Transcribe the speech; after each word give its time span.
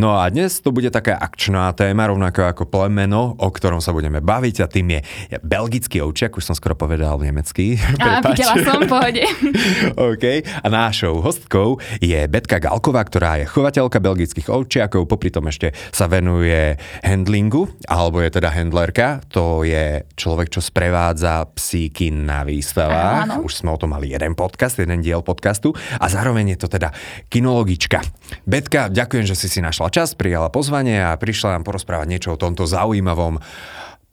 No 0.00 0.16
a 0.16 0.32
dnes 0.32 0.64
to 0.64 0.72
bude 0.72 0.88
taká 0.88 1.12
akčná 1.20 1.76
téma, 1.76 2.08
rovnako 2.08 2.48
ako 2.48 2.64
plemeno, 2.72 3.36
o 3.36 3.48
ktorom 3.52 3.84
sa 3.84 3.92
budeme 3.92 4.24
baviť 4.24 4.56
a 4.64 4.66
tým 4.72 4.96
je 4.96 5.00
belgický 5.44 6.00
ovčiak, 6.00 6.32
už 6.40 6.48
som 6.48 6.56
skoro 6.56 6.72
povedal 6.72 7.20
nemecký. 7.20 7.76
A 8.00 8.24
videla 8.24 8.56
som, 8.64 8.80
pohode. 8.88 9.20
OK. 10.16 10.24
A 10.64 10.66
našou 10.72 11.20
hostkou 11.20 11.76
je 12.00 12.16
Betka 12.32 12.56
Galková, 12.56 13.04
ktorá 13.04 13.44
je 13.44 13.52
chovateľka 13.52 14.00
belgických 14.00 14.48
ovčiakov, 14.48 15.04
popri 15.04 15.28
tom 15.28 15.52
ešte 15.52 15.76
sa 15.92 16.08
venuje 16.08 16.80
handlingu, 17.04 17.68
alebo 17.84 18.24
je 18.24 18.32
teda 18.32 18.56
handlerka. 18.56 19.20
To 19.36 19.68
je 19.68 20.08
človek, 20.16 20.48
čo 20.48 20.64
sprevádza 20.64 21.44
psíky 21.52 22.08
na 22.08 22.40
výstavách. 22.48 23.36
Áno. 23.36 23.44
Už 23.44 23.52
sme 23.52 23.76
o 23.76 23.76
tom 23.76 23.92
mali 23.92 24.16
jeden 24.16 24.32
podcast, 24.32 24.80
jeden 24.80 25.04
diel 25.04 25.20
podcastu. 25.20 25.76
A 26.00 26.08
zároveň 26.08 26.56
je 26.56 26.58
to 26.64 26.72
teda 26.72 26.88
kinologička. 27.28 28.00
Betka, 28.48 28.88
ďakujem, 28.88 29.28
že 29.28 29.36
si 29.36 29.52
si 29.52 29.60
našla 29.60 29.89
čas, 29.90 30.14
prijala 30.14 30.48
pozvanie 30.48 31.02
a 31.02 31.18
prišla 31.18 31.58
nám 31.58 31.66
porozprávať 31.66 32.06
niečo 32.08 32.30
o 32.34 32.40
tomto 32.40 32.64
zaujímavom 32.64 33.42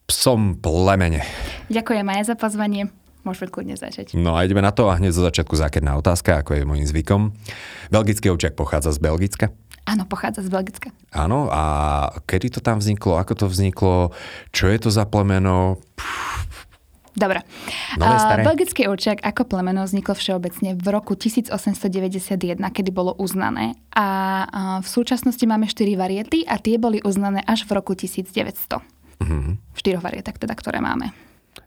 psom 0.10 0.58
plemene. 0.58 1.22
Ďakujem 1.70 2.08
aj 2.10 2.22
za 2.28 2.36
pozvanie. 2.36 2.90
Môžeme 3.28 3.52
kľudne 3.52 3.76
začať. 3.76 4.16
No 4.16 4.40
a 4.40 4.48
ideme 4.48 4.64
na 4.64 4.72
to 4.72 4.88
a 4.88 4.96
hneď 4.96 5.12
zo 5.12 5.28
začiatku 5.28 5.60
zákerná 5.60 6.00
otázka, 6.00 6.40
ako 6.42 6.56
je 6.56 6.64
môjim 6.64 6.88
zvykom. 6.88 7.36
Belgický 7.92 8.32
ovčiak 8.32 8.56
pochádza 8.56 8.96
z 8.96 9.04
Belgicka? 9.04 9.52
Áno, 9.88 10.08
pochádza 10.08 10.44
z 10.44 10.52
Belgicka. 10.52 10.96
Áno, 11.12 11.52
a 11.52 11.64
kedy 12.24 12.56
to 12.56 12.60
tam 12.64 12.80
vzniklo, 12.80 13.20
ako 13.20 13.34
to 13.36 13.46
vzniklo, 13.52 13.96
čo 14.56 14.72
je 14.72 14.80
to 14.80 14.90
za 14.92 15.08
plemeno? 15.08 15.80
Dobre. 17.18 17.42
Uh, 17.98 18.46
belgický 18.46 18.86
ovčiak 18.86 19.26
ako 19.26 19.50
plemeno 19.50 19.82
vzniklo 19.82 20.14
všeobecne 20.14 20.78
v 20.78 20.88
roku 20.94 21.18
1891, 21.18 22.62
kedy 22.62 22.90
bolo 22.94 23.18
uznané. 23.18 23.74
A 23.98 24.46
v 24.78 24.88
súčasnosti 24.88 25.42
máme 25.50 25.66
4 25.66 25.98
variety 25.98 26.46
a 26.46 26.62
tie 26.62 26.78
boli 26.78 27.02
uznané 27.02 27.42
až 27.42 27.66
v 27.66 27.82
roku 27.82 27.98
1900. 27.98 28.38
Mm-hmm. 29.18 29.54
V 29.74 29.78
štyroch 29.82 30.06
varietách 30.06 30.38
teda, 30.38 30.54
ktoré 30.54 30.78
máme. 30.78 31.10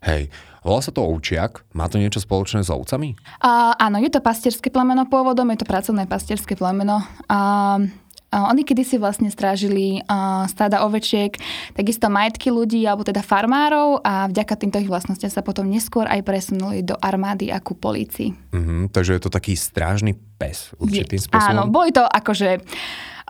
Hej, 0.06 0.30
volá 0.62 0.80
sa 0.80 0.94
to 0.94 1.02
ovčiak. 1.02 1.66
Má 1.74 1.90
to 1.90 1.98
niečo 1.98 2.22
spoločné 2.22 2.62
s 2.62 2.70
ovcami? 2.70 3.18
Uh, 3.42 3.74
áno, 3.74 3.98
je 3.98 4.06
to 4.06 4.22
pastierské 4.22 4.70
plemeno 4.70 5.04
pôvodom, 5.10 5.50
je 5.50 5.60
to 5.60 5.66
pracovné 5.66 6.06
pastierské 6.06 6.54
plemeno. 6.54 7.02
Uh, 7.26 7.90
oni 8.30 8.62
kedysi 8.62 9.02
vlastne 9.02 9.26
strážili 9.26 10.02
stáda 10.46 10.86
ovečiek, 10.86 11.34
takisto 11.74 12.06
majetky 12.06 12.54
ľudí, 12.54 12.86
alebo 12.86 13.02
teda 13.02 13.26
farmárov 13.26 14.02
a 14.06 14.30
vďaka 14.30 14.54
týmto 14.54 14.78
ich 14.78 14.86
vlastnostiam 14.86 15.30
sa 15.30 15.42
potom 15.42 15.66
neskôr 15.66 16.06
aj 16.06 16.22
presunuli 16.22 16.86
do 16.86 16.94
armády 17.02 17.50
a 17.50 17.58
ku 17.58 17.74
polícii. 17.74 18.30
Mm-hmm, 18.54 18.94
takže 18.94 19.18
je 19.18 19.22
to 19.26 19.30
taký 19.34 19.58
strážny 19.58 20.14
pes 20.38 20.70
určitým 20.78 21.18
spôsobom? 21.18 21.50
Áno, 21.50 21.62
boli 21.66 21.90
to 21.90 22.06
akože... 22.06 22.62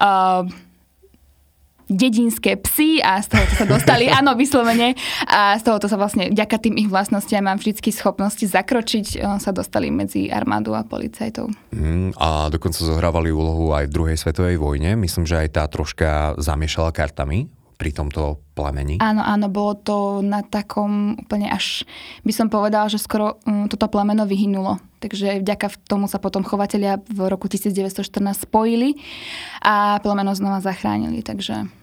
Uh, 0.01 0.45
dedinské 1.91 2.55
psy 2.63 3.03
a 3.03 3.19
z 3.19 3.35
toho 3.35 3.45
sa 3.59 3.67
dostali, 3.67 4.07
áno, 4.19 4.39
vyslovene, 4.39 4.95
a 5.27 5.59
z 5.59 5.63
toho 5.67 5.83
sa 5.83 5.99
vlastne, 5.99 6.31
vďaka 6.31 6.57
tým 6.63 6.79
ich 6.79 6.87
vlastnostiam 6.87 7.43
mám 7.43 7.59
vždy 7.59 7.91
schopnosti 7.91 8.47
zakročiť, 8.47 9.21
sa 9.43 9.51
dostali 9.51 9.91
medzi 9.91 10.31
armádu 10.31 10.73
a 10.73 10.87
policajtov. 10.87 11.51
Mm, 11.75 12.15
a 12.15 12.47
dokonca 12.49 12.79
zohrávali 12.79 13.35
úlohu 13.35 13.75
aj 13.75 13.91
v 13.91 13.95
druhej 13.95 14.17
svetovej 14.17 14.57
vojne. 14.57 14.95
Myslím, 14.95 15.27
že 15.27 15.43
aj 15.43 15.49
tá 15.59 15.65
troška 15.67 16.39
zamiešala 16.39 16.95
kartami 16.95 17.51
pri 17.81 17.97
tomto 17.97 18.45
plamení? 18.53 19.01
Áno, 19.01 19.25
áno, 19.25 19.49
bolo 19.49 19.73
to 19.81 19.97
na 20.21 20.45
takom 20.45 21.17
úplne 21.17 21.49
až, 21.49 21.89
by 22.29 22.33
som 22.37 22.53
povedala, 22.53 22.93
že 22.93 23.01
skoro 23.01 23.41
um, 23.49 23.73
toto 23.73 23.89
plameno 23.89 24.29
vyhynulo. 24.29 24.77
Takže 25.01 25.41
vďaka 25.41 25.89
tomu 25.89 26.05
sa 26.05 26.21
potom 26.21 26.45
chovatelia 26.45 27.01
v 27.09 27.33
roku 27.33 27.49
1914 27.49 28.45
spojili 28.45 29.01
a 29.65 29.97
plameno 30.05 30.37
znova 30.37 30.61
zachránili. 30.61 31.25
Takže 31.25 31.80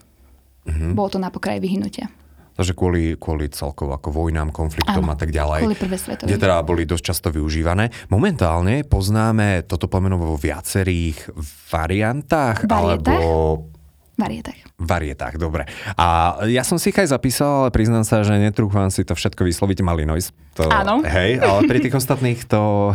Mm-hmm. 0.67 0.91
Bolo 0.93 1.09
to 1.15 1.19
na 1.23 1.31
pokraji 1.31 1.63
vyhnutia. 1.63 2.11
Takže 2.57 2.73
kvôli, 2.73 3.13
kvôli 3.21 3.53
celkovo 3.53 3.93
ako 3.93 4.09
vojnám, 4.09 4.49
konfliktom 4.49 5.05
Áno, 5.05 5.13
a 5.13 5.15
tak 5.15 5.29
ďalej. 5.29 5.61
Kvôli 5.61 5.77
prvé 5.77 5.97
svetové. 6.01 6.25
Kde 6.25 6.41
teda 6.41 6.57
boli 6.65 6.89
dosť 6.89 7.03
často 7.13 7.27
využívané. 7.29 7.93
Momentálne 8.09 8.81
poznáme 8.81 9.61
toto 9.69 9.85
pomeno 9.85 10.17
vo 10.17 10.33
viacerých 10.33 11.37
variantách, 11.69 12.65
Varietách? 12.65 13.13
alebo 13.13 13.76
Varietách. 14.17 14.57
Varietách, 14.81 15.37
dobre. 15.37 15.69
A 15.93 16.41
ja 16.49 16.65
som 16.65 16.81
si 16.81 16.89
ich 16.89 16.97
aj 16.97 17.13
zapísal, 17.13 17.65
ale 17.65 17.69
priznám 17.69 18.01
sa, 18.01 18.25
že 18.25 18.33
netrúfam 18.33 18.89
si 18.89 19.05
to 19.05 19.13
všetko 19.13 19.45
vysloviť 19.45 19.85
Malinois. 19.85 20.33
To, 20.57 20.65
Áno. 20.73 21.05
Hej, 21.05 21.37
ale 21.37 21.69
pri 21.69 21.85
tých 21.85 21.93
ostatných 21.93 22.49
to 22.49 22.93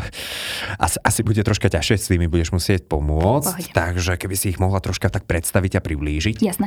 asi, 0.83 0.99
asi 0.99 1.23
bude 1.23 1.39
troška 1.47 1.71
ťažšie, 1.71 1.95
s 1.95 2.11
tými 2.11 2.27
budeš 2.27 2.51
musieť 2.51 2.91
pomôcť. 2.91 3.55
Pohode. 3.55 3.71
Takže 3.71 4.19
keby 4.19 4.35
si 4.35 4.51
ich 4.51 4.59
mohla 4.59 4.83
troška 4.83 5.15
tak 5.15 5.31
predstaviť 5.31 5.79
a 5.79 5.81
priblížiť. 5.81 6.43
Jasné. 6.43 6.67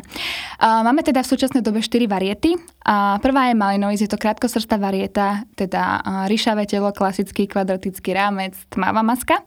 Uh, 0.56 0.88
máme 0.88 1.04
teda 1.04 1.20
v 1.20 1.36
súčasnej 1.36 1.60
dobe 1.60 1.84
4 1.84 2.08
variety. 2.08 2.56
Uh, 2.56 3.20
prvá 3.20 3.52
je 3.52 3.60
Malinois, 3.60 4.00
je 4.00 4.08
to 4.08 4.16
krátkosrstá 4.16 4.80
varieta, 4.80 5.44
teda 5.60 6.00
uh, 6.00 6.32
ryšavé 6.32 6.64
telo, 6.64 6.96
klasický 6.96 7.44
kvadratický 7.52 8.16
rámec, 8.16 8.56
tmavá 8.72 9.04
maska. 9.04 9.44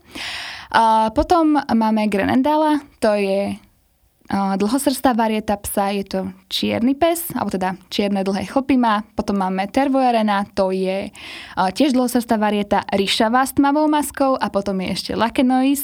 Uh, 0.68 1.08
potom 1.16 1.56
máme 1.56 2.12
Grenendala, 2.12 2.84
to 3.00 3.16
je 3.16 3.56
Dlhosrstá 4.28 5.16
varieta 5.16 5.56
psa 5.56 5.88
je 5.96 6.04
to 6.04 6.20
čierny 6.52 6.92
pes, 6.92 7.32
alebo 7.32 7.48
teda 7.48 7.80
čierne 7.88 8.20
dlhé 8.20 8.44
chlpy 8.44 8.76
má. 8.76 9.00
Potom 9.16 9.40
máme 9.40 9.64
Tervoarena, 9.72 10.44
to 10.52 10.68
je 10.68 11.08
tiež 11.56 11.96
dlhosrstá 11.96 12.36
varieta 12.36 12.84
ryšavá 12.92 13.48
s 13.48 13.56
tmavou 13.56 13.88
maskou 13.88 14.36
a 14.36 14.52
potom 14.52 14.76
je 14.84 14.88
ešte 14.92 15.12
Lakenois, 15.16 15.80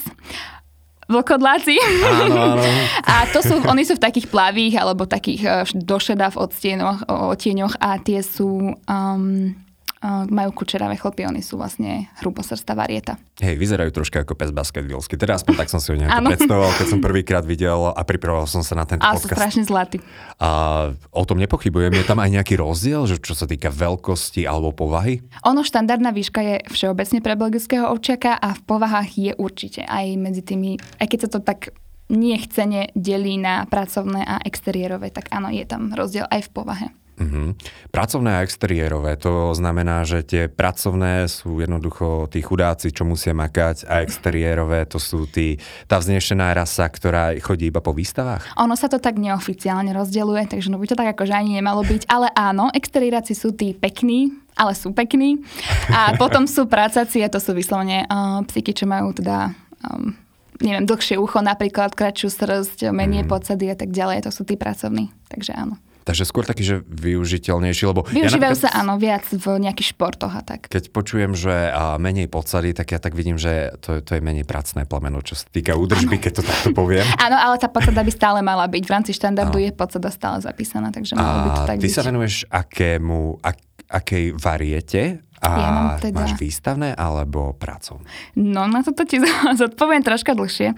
vlkodláci. 1.08 1.76
Áno, 2.04 2.56
áno. 2.56 2.64
A 3.12 3.28
to 3.28 3.44
sú, 3.44 3.60
oni 3.64 3.84
sú 3.84 3.96
v 3.96 4.04
takých 4.04 4.28
plavých 4.28 4.80
alebo 4.80 5.04
takých 5.04 5.68
došedá 5.76 6.32
v 6.32 6.40
odstieňoch, 6.48 7.08
odtieňoch 7.08 7.76
a 7.80 8.00
tie 8.00 8.24
sú 8.24 8.72
um, 8.72 9.52
majú 10.04 10.50
kučeravé 10.52 11.00
chlpy, 11.00 11.24
oni 11.24 11.40
sú 11.40 11.56
vlastne 11.56 12.12
hrubosrstá 12.20 12.76
varieta. 12.76 13.16
Hej, 13.40 13.56
vyzerajú 13.56 13.90
troška 13.90 14.20
ako 14.20 14.36
pes 14.36 14.52
basketballsky. 14.52 15.16
Teda 15.16 15.40
aspoň 15.40 15.64
tak 15.64 15.68
som 15.72 15.80
si 15.80 15.90
ho 15.90 15.96
nejako 15.96 16.28
predstavoval, 16.28 16.72
keď 16.76 16.86
som 16.92 17.00
prvýkrát 17.08 17.44
videl 17.48 17.88
a 17.88 18.00
pripravoval 18.04 18.44
som 18.44 18.60
sa 18.60 18.76
na 18.76 18.84
ten 18.84 19.00
podcast. 19.00 19.24
A 19.24 19.24
sú 19.24 19.28
strašne 19.32 19.64
zlatí. 19.64 19.98
A 20.36 20.92
o 21.08 21.24
tom 21.24 21.40
nepochybujem. 21.40 21.96
Je 21.96 22.04
tam 22.04 22.20
aj 22.20 22.30
nejaký 22.36 22.60
rozdiel, 22.60 23.08
že 23.08 23.16
čo 23.16 23.32
sa 23.32 23.48
týka 23.48 23.72
veľkosti 23.72 24.44
alebo 24.44 24.76
povahy? 24.76 25.24
Ono, 25.48 25.64
štandardná 25.64 26.12
výška 26.12 26.40
je 26.44 26.56
všeobecne 26.68 27.24
pre 27.24 27.32
belgického 27.34 27.88
ovčiaka 27.88 28.36
a 28.36 28.52
v 28.52 28.60
povahách 28.68 29.08
je 29.16 29.32
určite 29.40 29.88
aj 29.88 30.04
medzi 30.20 30.44
tými, 30.44 30.76
aj 31.00 31.06
keď 31.08 31.18
sa 31.24 31.30
to 31.32 31.40
tak 31.40 31.72
nechcene 32.12 32.92
delí 32.92 33.40
na 33.40 33.64
pracovné 33.64 34.20
a 34.28 34.36
exteriérové, 34.44 35.08
tak 35.08 35.32
áno, 35.32 35.48
je 35.48 35.64
tam 35.64 35.88
rozdiel 35.96 36.28
aj 36.28 36.48
v 36.48 36.52
povahe. 36.52 36.86
Uh-huh. 37.14 37.54
Pracovné 37.94 38.42
a 38.42 38.42
exteriérové, 38.42 39.14
to 39.14 39.54
znamená, 39.54 40.02
že 40.02 40.26
tie 40.26 40.42
pracovné 40.50 41.30
sú 41.30 41.62
jednoducho 41.62 42.26
tí 42.26 42.42
chudáci, 42.42 42.90
čo 42.90 43.06
musia 43.06 43.30
makať 43.30 43.86
a 43.86 44.02
exteriérové 44.02 44.82
to 44.90 44.98
sú 44.98 45.30
tí, 45.30 45.62
tá 45.86 46.02
vznešená 46.02 46.50
rasa, 46.50 46.90
ktorá 46.90 47.38
chodí 47.38 47.70
iba 47.70 47.78
po 47.78 47.94
výstavách? 47.94 48.58
Ono 48.58 48.74
sa 48.74 48.90
to 48.90 48.98
tak 48.98 49.22
neoficiálne 49.22 49.94
rozdeľuje, 49.94 50.58
takže 50.58 50.74
no 50.74 50.82
by 50.82 50.90
to 50.90 50.98
tak 50.98 51.14
akože 51.14 51.30
ani 51.38 51.62
nemalo 51.62 51.86
byť, 51.86 52.10
ale 52.10 52.34
áno, 52.34 52.74
exteriéráci 52.74 53.38
sú 53.38 53.54
tí 53.54 53.78
pekní, 53.78 54.34
ale 54.58 54.74
sú 54.74 54.90
pekní 54.90 55.38
a 55.94 56.12
potom 56.22 56.50
sú 56.50 56.66
prácaci 56.66 57.22
a 57.22 57.30
to 57.30 57.38
sú 57.38 57.54
vyslovene 57.54 58.10
uh, 58.10 58.42
psyky, 58.42 58.74
čo 58.74 58.90
majú 58.90 59.14
teda 59.14 59.54
um, 59.86 60.18
neviem, 60.58 60.82
dlhšie 60.82 61.14
ucho 61.14 61.38
napríklad, 61.42 61.94
kratšiu 61.94 62.26
srst, 62.26 62.90
menej 62.90 63.22
mm. 63.22 63.30
podsady 63.30 63.70
a 63.70 63.76
tak 63.78 63.94
ďalej, 63.94 64.26
to 64.26 64.30
sú 64.34 64.42
tí 64.42 64.58
pracovní, 64.58 65.14
takže 65.30 65.54
áno. 65.54 65.78
Takže 66.04 66.28
skôr 66.28 66.44
taký, 66.44 66.62
že 66.62 66.76
využiteľnejší, 66.84 67.82
lebo... 67.88 68.04
Využívajú 68.04 68.52
ja 68.52 68.62
sa, 68.68 68.70
áno, 68.76 69.00
viac 69.00 69.24
v 69.24 69.56
nejakých 69.56 69.96
športoch 69.96 70.36
a 70.36 70.44
tak. 70.44 70.68
Keď 70.68 70.92
počujem, 70.92 71.32
že 71.32 71.72
a 71.72 71.96
menej 71.96 72.28
podsady, 72.28 72.76
tak 72.76 72.92
ja 72.92 73.00
tak 73.00 73.16
vidím, 73.16 73.40
že 73.40 73.72
to, 73.80 74.04
to 74.04 74.12
je 74.16 74.20
menej 74.20 74.44
pracné 74.44 74.84
plameno, 74.84 75.24
čo 75.24 75.32
sa 75.32 75.48
týka 75.48 75.72
údržby, 75.80 76.20
keď 76.20 76.32
to 76.38 76.42
takto 76.44 76.68
poviem. 76.76 77.08
áno, 77.24 77.40
ale 77.40 77.56
tá 77.56 77.72
podsada 77.72 78.04
by 78.04 78.12
stále 78.12 78.44
mala 78.44 78.68
byť. 78.68 78.84
V 78.84 78.92
rámci 78.92 79.16
štandardu 79.16 79.56
ano. 79.56 79.64
je 79.64 79.72
podsada 79.72 80.12
stále 80.12 80.44
zapísaná, 80.44 80.92
takže 80.92 81.16
malo 81.16 81.38
by 81.40 81.50
to 81.56 81.62
tak 81.64 81.76
ty 81.80 81.88
byť. 81.88 81.94
sa 81.96 82.02
venuješ 82.04 82.36
akému, 82.52 83.40
ak, 83.40 83.56
akej 83.88 84.24
variete 84.36 85.24
a 85.44 85.48
ja 85.60 85.70
teda... 86.00 86.24
máš 86.24 86.32
výstavné 86.40 86.96
alebo 86.96 87.52
pracovné? 87.56 88.08
No, 88.36 88.64
na 88.64 88.80
toto 88.80 89.04
ti 89.04 89.20
zodpoviem 89.60 90.00
troška 90.00 90.32
dlhšie. 90.32 90.72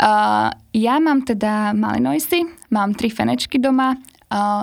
Uh, 0.00 0.48
ja 0.76 1.00
mám 1.00 1.24
teda 1.24 1.72
malinoisy, 1.72 2.44
mám 2.68 2.92
tri 2.92 3.08
fenečky 3.08 3.56
doma, 3.56 3.96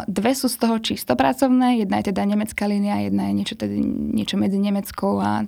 Dve 0.08 0.32
sú 0.36 0.52
z 0.52 0.58
toho 0.60 0.76
čisto 0.84 1.16
pracovné, 1.16 1.80
jedna 1.80 2.04
je 2.04 2.12
teda 2.12 2.28
nemecká 2.28 2.68
línia, 2.68 3.08
jedna 3.08 3.32
je 3.32 3.34
niečo, 3.34 3.56
teda, 3.56 3.76
niečo 4.12 4.36
medzi 4.36 4.60
nemeckou 4.60 5.22
a 5.24 5.48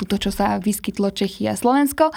túto, 0.00 0.16
čo 0.16 0.30
sa 0.32 0.56
vyskytlo 0.56 1.12
Čechy 1.12 1.44
a 1.46 1.54
Slovensko. 1.54 2.08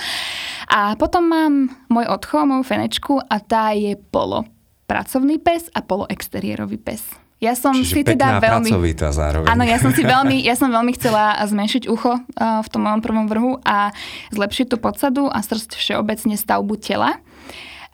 A 0.71 0.95
potom 0.95 1.27
mám 1.27 1.53
môj 1.91 2.07
odcho, 2.07 2.47
moju 2.47 2.63
fenečku 2.63 3.19
a 3.19 3.37
tá 3.43 3.75
je 3.75 3.99
polo 3.99 4.47
pracovný 4.87 5.37
pes 5.37 5.67
a 5.75 5.83
polo 5.83 6.07
exteriérový 6.07 6.79
pes. 6.79 7.03
Ja 7.43 7.59
som 7.59 7.75
Čiže 7.75 7.91
si 7.91 8.01
teda 8.07 8.39
veľmi... 8.39 8.71
zároveň. 8.95 9.51
Áno, 9.51 9.67
ja 9.67 9.75
som 9.75 9.91
si 9.91 9.99
veľmi, 10.15 10.39
ja 10.47 10.55
som 10.55 10.71
veľmi 10.71 10.95
chcela 10.95 11.35
zmenšiť 11.43 11.91
ucho 11.91 12.15
uh, 12.15 12.63
v 12.63 12.67
tom 12.71 12.87
mojom 12.87 13.03
prvom 13.03 13.25
vrhu 13.27 13.51
a 13.67 13.91
zlepšiť 14.31 14.71
tú 14.71 14.77
podsadu 14.79 15.27
a 15.27 15.43
srst 15.43 15.75
všeobecne 15.75 16.39
stavbu 16.39 16.79
tela 16.79 17.19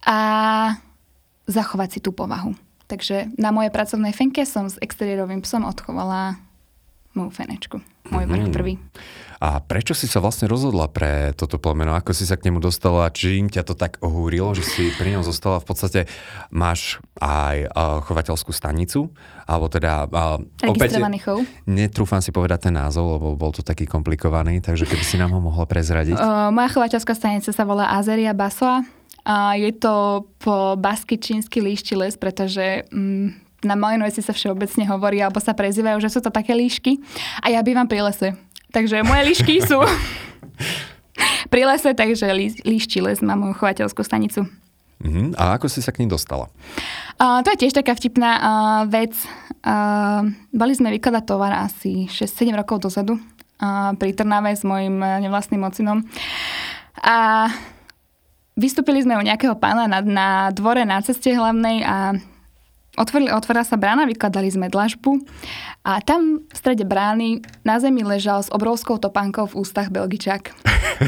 a 0.05 0.17
zachovať 1.49 1.97
si 1.97 1.99
tú 1.99 2.13
povahu. 2.13 2.53
Takže 2.89 3.29
na 3.37 3.53
mojej 3.53 3.69
pracovnej 3.69 4.11
fenke 4.17 4.41
som 4.49 4.65
s 4.65 4.81
exteriérovým 4.81 5.45
psom 5.45 5.61
odchovala 5.61 6.41
moju 7.13 7.29
fenečku. 7.29 7.77
Môj 8.09 8.25
Mhm. 8.25 8.49
prvý. 8.49 8.81
A 9.39 9.63
prečo 9.63 9.95
si 9.95 10.03
sa 10.03 10.19
vlastne 10.19 10.51
rozhodla 10.51 10.91
pre 10.91 11.31
toto 11.31 11.55
plemeno? 11.55 11.95
Ako 11.95 12.11
si 12.11 12.27
sa 12.27 12.35
k 12.35 12.51
nemu 12.51 12.59
dostala? 12.59 13.07
Čím 13.07 13.47
ťa 13.47 13.63
to 13.63 13.71
tak 13.71 13.95
ohúrilo, 14.03 14.51
že 14.51 14.67
si 14.67 14.91
pri 14.99 15.15
ňom 15.15 15.23
zostala? 15.23 15.63
V 15.63 15.67
podstate 15.71 16.11
máš 16.51 16.99
aj 17.23 17.71
uh, 17.71 18.03
chovateľskú 18.03 18.51
stanicu, 18.51 19.07
alebo 19.47 19.71
teda... 19.71 20.11
Uh, 20.11 20.43
Registrovaný 20.59 21.23
chov. 21.23 21.47
Netrúfam 21.63 22.19
si 22.19 22.35
povedať 22.35 22.67
ten 22.67 22.75
názov, 22.75 23.15
lebo 23.15 23.39
bol 23.39 23.55
to 23.55 23.63
taký 23.63 23.87
komplikovaný, 23.87 24.59
takže 24.59 24.83
keby 24.83 25.03
si 25.07 25.15
nám 25.15 25.31
ho 25.31 25.39
mohla 25.39 25.63
prezradiť. 25.63 26.19
Uh, 26.19 26.51
moja 26.51 26.67
chovateľská 26.75 27.15
stanica 27.15 27.55
sa 27.55 27.63
volá 27.63 27.95
Azeria 27.95 28.35
Basoa. 28.35 28.83
A 29.29 29.53
je 29.53 29.69
to 29.77 30.25
po 30.41 30.73
basky 30.73 31.21
čínsky 31.21 31.61
líšči 31.61 31.93
les, 31.93 32.17
pretože 32.17 32.89
mm, 32.89 33.61
na 33.61 33.77
Malinojci 33.77 34.25
sa 34.25 34.33
všeobecne 34.33 34.89
hovorí, 34.89 35.21
alebo 35.21 35.37
sa 35.37 35.53
prezývajú, 35.53 36.01
že 36.01 36.09
sú 36.09 36.19
to 36.25 36.33
také 36.33 36.57
líšky. 36.57 36.97
A 37.45 37.53
ja 37.53 37.61
bývam 37.61 37.85
pri 37.85 38.09
lese. 38.09 38.33
Takže 38.73 39.05
moje 39.05 39.21
líšky 39.29 39.61
sú 39.61 39.77
pri 41.53 41.61
lese, 41.69 41.93
takže 41.93 42.25
lí, 42.33 42.57
líšči 42.65 43.05
les 43.05 43.21
má 43.21 43.37
moju 43.37 43.53
chovateľskú 43.53 44.01
stanicu. 44.01 44.49
Uh-huh. 44.99 45.31
A 45.37 45.55
ako 45.55 45.69
si 45.69 45.85
sa 45.85 45.93
k 45.93 46.01
ním 46.03 46.11
dostala? 46.11 46.49
Uh, 47.21 47.39
to 47.45 47.53
je 47.53 47.61
tiež 47.63 47.77
taká 47.77 47.93
vtipná 47.93 48.31
uh, 48.33 48.41
vec. 48.89 49.13
Uh, 49.61 50.25
boli 50.51 50.73
sme 50.73 50.89
vykladať 50.97 51.23
tovar 51.29 51.53
asi 51.53 52.09
6-7 52.09 52.51
rokov 52.57 52.81
dozadu 52.83 53.15
uh, 53.15 53.93
pri 53.93 54.11
Trnave 54.11 54.57
s 54.57 54.65
mojim 54.65 54.99
uh, 54.99 55.21
nevlastným 55.23 55.63
ocinom. 55.63 56.03
A 56.99 57.47
vystúpili 58.59 59.01
sme 59.01 59.15
u 59.15 59.23
nejakého 59.23 59.55
pána 59.55 59.87
na, 59.87 59.99
na 60.03 60.27
dvore 60.51 60.83
na 60.83 60.99
ceste 60.99 61.31
hlavnej 61.31 61.81
a 61.87 62.13
otvorili, 62.99 63.31
otvorila 63.31 63.63
sa 63.63 63.79
brána, 63.79 64.03
vykladali 64.03 64.51
sme 64.51 64.67
dlažbu 64.67 65.23
a 65.87 66.03
tam 66.03 66.43
v 66.43 66.55
strede 66.55 66.83
brány 66.83 67.39
na 67.63 67.79
zemi 67.79 68.03
ležal 68.03 68.43
s 68.43 68.51
obrovskou 68.51 68.99
topánkou 68.99 69.47
v 69.47 69.63
ústach 69.63 69.87
Belgičák. 69.87 70.51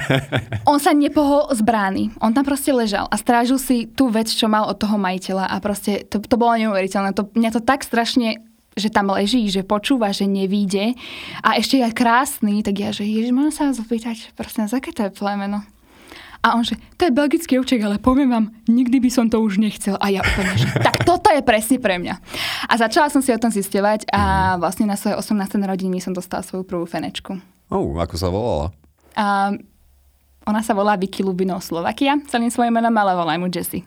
On 0.71 0.80
sa 0.80 0.95
nepohol 0.95 1.51
z 1.51 1.62
brány. 1.62 2.15
On 2.24 2.31
tam 2.31 2.48
proste 2.48 2.71
ležal 2.71 3.12
a 3.12 3.15
strážil 3.19 3.59
si 3.59 3.92
tú 3.92 4.07
vec, 4.07 4.31
čo 4.31 4.48
mal 4.48 4.71
od 4.71 4.80
toho 4.80 4.95
majiteľa 4.95 5.51
a 5.51 5.56
proste 5.59 6.07
to, 6.07 6.24
to 6.24 6.39
bolo 6.39 6.56
neuveriteľné. 6.56 7.12
To, 7.19 7.27
mňa 7.36 7.51
to 7.51 7.62
tak 7.62 7.83
strašne 7.83 8.39
že 8.71 8.88
tam 8.88 9.12
leží, 9.12 9.51
že 9.51 9.68
počúva, 9.68 10.15
že 10.15 10.24
nevíde 10.24 10.95
a 11.44 11.59
ešte 11.59 11.83
je 11.83 11.92
krásny, 11.92 12.63
tak 12.63 12.80
ja, 12.80 12.95
že 12.95 13.03
ježiš, 13.03 13.36
môžem 13.36 13.51
sa 13.51 13.68
vás 13.68 13.83
opýtať, 13.83 14.31
prosím, 14.31 14.71
za 14.71 14.80
aké 14.80 14.95
to 14.95 15.03
je 15.03 15.12
plemeno? 15.12 15.59
A 16.41 16.57
on 16.57 16.65
že, 16.65 16.73
to 16.97 17.05
je 17.05 17.13
belgický 17.13 17.61
ovček, 17.61 17.85
ale 17.85 18.01
poviem 18.01 18.33
vám, 18.33 18.45
nikdy 18.65 18.97
by 18.97 19.09
som 19.13 19.29
to 19.29 19.38
už 19.38 19.61
nechcel. 19.61 19.93
A 20.01 20.09
ja 20.09 20.25
úplne, 20.25 20.57
že 20.57 20.65
tak 20.81 21.05
toto 21.05 21.29
je 21.29 21.45
presne 21.45 21.77
pre 21.77 22.01
mňa. 22.01 22.17
A 22.65 22.73
začala 22.81 23.13
som 23.13 23.21
si 23.21 23.29
o 23.29 23.38
tom 23.38 23.53
zisťovať 23.53 24.09
a 24.09 24.57
vlastne 24.57 24.89
na 24.89 24.97
svoje 24.97 25.21
18. 25.21 25.38
narodeniny 25.61 26.01
som 26.01 26.17
dostala 26.17 26.41
svoju 26.41 26.65
prvú 26.65 26.89
fenečku. 26.89 27.38
Oh, 27.69 27.93
ako 28.01 28.15
sa 28.17 28.27
volala? 28.33 28.73
A 29.13 29.53
ona 30.49 30.61
sa 30.65 30.73
volá 30.73 30.97
Vicky 30.97 31.21
Lubino 31.21 31.61
Slovakia, 31.61 32.17
celým 32.25 32.49
svojim 32.49 32.73
menom, 32.73 32.93
ale 32.97 33.13
volaj 33.13 33.38
mu 33.38 33.45
Jessie. 33.45 33.85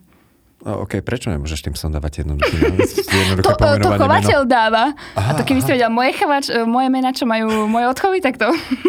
OK, 0.65 1.05
prečo 1.05 1.29
nemôžeš 1.29 1.61
tým 1.61 1.77
som 1.77 1.93
dávať 1.93 2.25
jednoduché, 2.25 2.57
jednoduché 2.57 3.45
To, 3.45 3.53
to, 3.53 3.91
chovateľ 4.01 4.41
meno? 4.47 4.49
dáva. 4.49 4.85
Aha, 5.13 5.35
a 5.35 5.37
to 5.37 5.45
keby 5.45 5.61
si 5.61 5.75
vedel 5.77 5.93
moje, 5.93 6.17
chovač, 6.17 6.49
moje 6.65 6.89
mená, 6.89 7.13
čo 7.13 7.29
majú 7.29 7.69
moje 7.69 7.85
odchovy, 7.91 8.25
tak 8.25 8.41
to... 8.41 8.49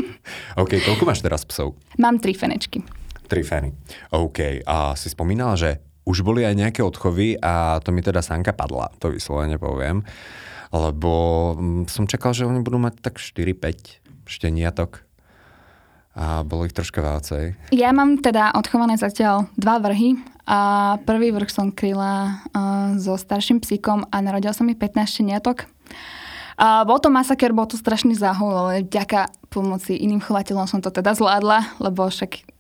OK, 0.62 0.72
koľko 0.86 1.04
máš 1.04 1.20
teraz 1.20 1.44
psov? 1.44 1.76
Mám 2.00 2.24
tri 2.24 2.32
fenečky. 2.32 2.80
Tri 3.26 3.42
feny. 3.42 3.70
OK, 4.14 4.66
a 4.66 4.94
si 4.94 5.10
spomínala, 5.10 5.58
že 5.58 5.82
už 6.06 6.22
boli 6.22 6.46
aj 6.46 6.54
nejaké 6.54 6.82
odchovy 6.86 7.42
a 7.42 7.82
to 7.82 7.90
mi 7.90 8.06
teda 8.06 8.22
Sanka 8.22 8.54
padla, 8.54 8.94
to 9.02 9.10
vyslovene 9.10 9.58
poviem. 9.58 10.06
Lebo 10.70 11.12
mm, 11.58 11.90
som 11.90 12.06
čakal, 12.06 12.38
že 12.38 12.46
oni 12.46 12.62
budú 12.62 12.78
mať 12.78 13.02
tak 13.02 13.18
4-5 13.18 14.30
šteniatok. 14.30 15.02
A 16.16 16.48
bolo 16.48 16.64
ich 16.64 16.72
troška 16.72 17.04
vácej. 17.04 17.60
Ja 17.76 17.92
mám 17.92 18.24
teda 18.24 18.56
odchované 18.56 18.96
zatiaľ 18.96 19.52
dva 19.60 19.84
vrhy. 19.84 20.16
A 20.46 20.96
prvý 21.02 21.34
vrch 21.34 21.50
som 21.50 21.74
kryla 21.74 22.46
uh, 22.54 22.94
so 23.02 23.18
starším 23.18 23.66
psíkom 23.66 24.06
a 24.14 24.22
narodil 24.22 24.54
som 24.54 24.70
mi 24.70 24.78
15 24.78 25.10
šteniatok. 25.10 25.66
A 26.56 26.88
bol 26.88 27.02
to 27.04 27.12
masaker, 27.12 27.52
bol 27.52 27.68
to 27.68 27.76
strašný 27.76 28.16
záhul, 28.16 28.54
ale 28.54 28.88
vďaka 28.88 29.28
pomoci 29.52 30.00
iným 30.00 30.24
chovateľom 30.24 30.70
som 30.70 30.80
to 30.80 30.88
teda 30.88 31.12
zvládla, 31.18 31.82
lebo 31.84 32.08
však 32.08 32.55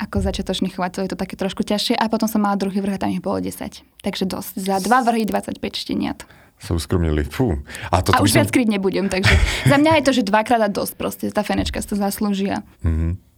ako 0.00 0.24
začiatočný 0.24 0.72
chovateľ 0.72 1.04
je 1.04 1.10
to 1.12 1.18
také 1.20 1.36
trošku 1.36 1.60
ťažšie. 1.60 1.94
A 2.00 2.08
potom 2.08 2.24
som 2.24 2.40
mala 2.40 2.56
druhý 2.56 2.80
vrch 2.80 2.96
a 2.96 3.00
tam 3.04 3.12
ich 3.12 3.20
bolo 3.20 3.36
10. 3.36 3.84
Takže 4.00 4.24
dosť. 4.24 4.52
Za 4.56 4.80
dva 4.80 5.04
vrhy 5.04 5.28
25 5.28 5.60
šteniat. 5.60 6.24
Sa 6.60 6.72
uskromnili. 6.76 7.24
Fú. 7.28 7.60
A, 7.92 8.00
A 8.00 8.04
toto 8.04 8.20
by 8.20 8.24
už 8.24 8.32
som... 8.32 8.38
viac 8.44 8.50
kryť 8.52 8.68
nebudem, 8.68 9.12
takže 9.12 9.32
za 9.70 9.76
mňa 9.76 10.00
je 10.00 10.02
to, 10.08 10.12
že 10.16 10.22
dvakrát 10.28 10.60
a 10.64 10.68
dosť 10.72 10.92
proste. 10.96 11.24
Tá 11.28 11.44
fenečka 11.44 11.80
to 11.84 11.96
zaslúžia. 11.96 12.64
Mhm. 12.80 13.29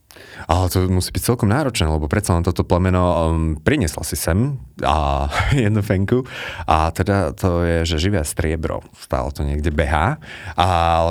Ale 0.46 0.66
to 0.68 0.86
musí 0.90 1.10
byť 1.14 1.22
celkom 1.22 1.48
náročné, 1.50 1.86
lebo 1.86 2.10
predsa 2.10 2.34
len 2.34 2.44
toto 2.44 2.66
plemeno 2.66 3.02
um, 3.02 3.54
priniesla 3.58 4.02
si 4.02 4.18
sem 4.18 4.58
a 4.82 5.28
jednu 5.54 5.82
fenku 5.82 6.26
a 6.66 6.90
teda 6.90 7.34
to 7.34 7.62
je, 7.62 7.76
že 7.86 8.08
živé 8.08 8.22
striebro. 8.26 8.82
Stále 8.98 9.30
to 9.30 9.46
niekde 9.46 9.70
behá. 9.70 10.18
A 10.58 10.66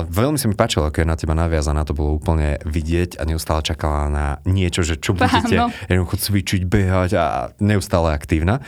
veľmi 0.06 0.36
sa 0.36 0.46
mi 0.48 0.56
páčilo, 0.56 0.88
je 0.92 1.08
na 1.08 1.18
teba 1.18 1.34
naviazaná, 1.34 1.82
to 1.82 1.96
bolo 1.96 2.14
úplne 2.14 2.60
vidieť 2.62 3.18
a 3.18 3.26
neustále 3.26 3.64
čakala 3.64 4.06
na 4.12 4.26
niečo, 4.46 4.86
že 4.86 5.00
čo 5.00 5.16
budete 5.16 5.56
Áno. 5.58 5.74
jednoducho 5.90 6.16
cvičiť, 6.30 6.62
behať 6.68 7.10
a 7.18 7.26
neustále 7.58 8.14
aktívna. 8.14 8.62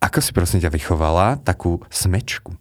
Ako 0.00 0.24
si 0.24 0.32
prosím 0.32 0.64
ťa 0.64 0.72
vychovala 0.72 1.42
takú 1.44 1.84
smečku? 1.92 2.56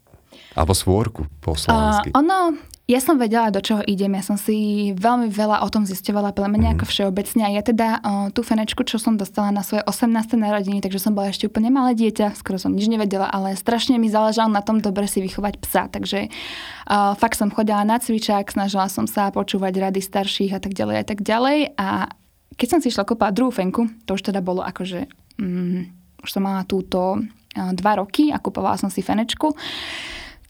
Alebo 0.57 0.75
svorku 0.75 1.23
po 1.39 1.55
slovensky? 1.55 2.11
Uh, 2.11 2.19
ono, 2.19 2.57
ja 2.89 2.97
som 2.97 3.21
vedela, 3.21 3.53
do 3.53 3.61
čoho 3.61 3.85
idem. 3.85 4.17
Ja 4.17 4.25
som 4.25 4.33
si 4.33 4.89
veľmi 4.97 5.29
veľa 5.29 5.61
o 5.61 5.69
tom 5.69 5.85
zisťovala 5.85 6.33
plemene 6.33 6.73
mm. 6.73 6.73
ako 6.73 6.85
všeobecne. 6.89 7.45
A 7.45 7.53
ja 7.53 7.61
teda 7.61 8.01
uh, 8.01 8.33
tú 8.33 8.41
fenečku, 8.41 8.81
čo 8.81 8.97
som 8.97 9.13
dostala 9.13 9.53
na 9.53 9.61
svoje 9.61 9.85
18. 9.85 10.09
narodiny, 10.33 10.81
takže 10.81 10.97
som 10.97 11.13
bola 11.13 11.29
ešte 11.29 11.45
úplne 11.45 11.69
malé 11.69 11.93
dieťa, 11.93 12.33
skoro 12.33 12.57
som 12.57 12.73
nič 12.73 12.89
nevedela, 12.89 13.29
ale 13.29 13.53
strašne 13.53 14.01
mi 14.01 14.09
záležalo 14.09 14.49
na 14.49 14.65
tom 14.65 14.81
dobre 14.81 15.05
si 15.05 15.21
vychovať 15.21 15.61
psa. 15.61 15.85
Takže 15.85 16.33
uh, 16.33 17.13
fakt 17.13 17.37
som 17.37 17.53
chodila 17.53 17.85
na 17.85 18.01
cvičák, 18.01 18.49
snažila 18.49 18.89
som 18.89 19.05
sa 19.05 19.29
počúvať 19.29 19.85
rady 19.85 20.01
starších 20.01 20.57
a 20.57 20.59
tak 20.59 20.73
ďalej 20.73 20.97
a 20.97 21.05
tak 21.05 21.21
ďalej. 21.21 21.77
A 21.77 22.09
keď 22.57 22.67
som 22.73 22.79
si 22.81 22.89
išla 22.89 23.05
kúpať 23.05 23.37
druhú 23.37 23.53
fenku, 23.53 23.85
to 24.09 24.17
už 24.17 24.33
teda 24.33 24.41
bolo 24.41 24.65
akože... 24.65 25.05
Mm, 25.37 25.93
už 26.25 26.29
som 26.33 26.41
mala 26.41 26.65
túto 26.65 27.21
uh, 27.21 27.71
dva 27.77 28.01
roky 28.01 28.33
a 28.33 28.41
kupovala 28.41 28.81
som 28.81 28.89
si 28.89 29.05
fenečku 29.05 29.53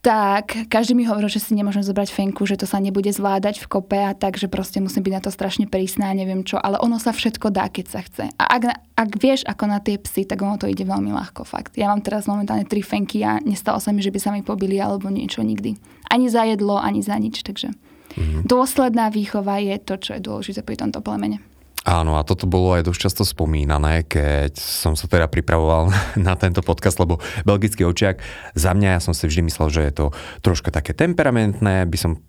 tak 0.00 0.72
každý 0.72 0.96
mi 0.96 1.04
hovoril, 1.04 1.28
že 1.28 1.44
si 1.44 1.52
nemôžem 1.52 1.84
zobrať 1.84 2.08
fenku, 2.08 2.48
že 2.48 2.56
to 2.56 2.64
sa 2.64 2.80
nebude 2.80 3.12
zvládať 3.12 3.60
v 3.60 3.68
kope 3.68 4.00
a 4.00 4.16
tak, 4.16 4.40
že 4.40 4.48
proste 4.48 4.80
musím 4.80 5.04
byť 5.04 5.12
na 5.12 5.20
to 5.20 5.28
strašne 5.28 5.68
prísna 5.68 6.08
a 6.08 6.16
neviem 6.16 6.40
čo, 6.40 6.56
ale 6.56 6.80
ono 6.80 6.96
sa 6.96 7.12
všetko 7.12 7.52
dá, 7.52 7.68
keď 7.68 7.86
sa 7.86 8.00
chce. 8.00 8.32
A 8.40 8.44
ak, 8.56 8.62
ak 8.96 9.10
vieš 9.20 9.44
ako 9.44 9.64
na 9.68 9.76
tie 9.76 10.00
psy, 10.00 10.24
tak 10.24 10.40
ono 10.40 10.56
to 10.56 10.72
ide 10.72 10.88
veľmi 10.88 11.12
ľahko, 11.12 11.44
fakt. 11.44 11.76
Ja 11.76 11.92
mám 11.92 12.00
teraz 12.00 12.24
momentálne 12.24 12.64
tri 12.64 12.80
fenky 12.80 13.20
a 13.20 13.44
nestalo 13.44 13.76
sa 13.76 13.92
mi, 13.92 14.00
že 14.00 14.08
by 14.08 14.18
sa 14.18 14.32
mi 14.32 14.40
pobili 14.40 14.80
alebo 14.80 15.12
niečo 15.12 15.44
nikdy. 15.44 15.76
Ani 16.08 16.32
za 16.32 16.48
jedlo, 16.48 16.80
ani 16.80 17.04
za 17.04 17.20
nič, 17.20 17.44
takže 17.44 17.68
mm-hmm. 17.68 18.48
dôsledná 18.48 19.12
výchova 19.12 19.60
je 19.60 19.76
to, 19.84 20.00
čo 20.00 20.16
je 20.16 20.24
dôležité 20.24 20.64
pri 20.64 20.80
tomto 20.80 21.04
plemene. 21.04 21.44
Áno, 21.88 22.20
a 22.20 22.26
toto 22.28 22.44
bolo 22.44 22.76
aj 22.76 22.84
dosť 22.84 23.00
často 23.00 23.22
spomínané, 23.24 24.04
keď 24.04 24.52
som 24.60 24.92
sa 24.92 25.08
teda 25.08 25.32
pripravoval 25.32 25.88
na 26.28 26.36
tento 26.36 26.60
podcast, 26.60 27.00
lebo 27.00 27.22
belgický 27.48 27.88
očiak, 27.88 28.20
za 28.52 28.76
mňa 28.76 28.96
ja 28.96 29.00
som 29.00 29.16
si 29.16 29.24
vždy 29.24 29.48
myslel, 29.48 29.68
že 29.72 29.82
je 29.88 29.92
to 29.96 30.06
troška 30.44 30.68
také 30.68 30.92
temperamentné, 30.92 31.88
by 31.88 31.98
som 31.98 32.20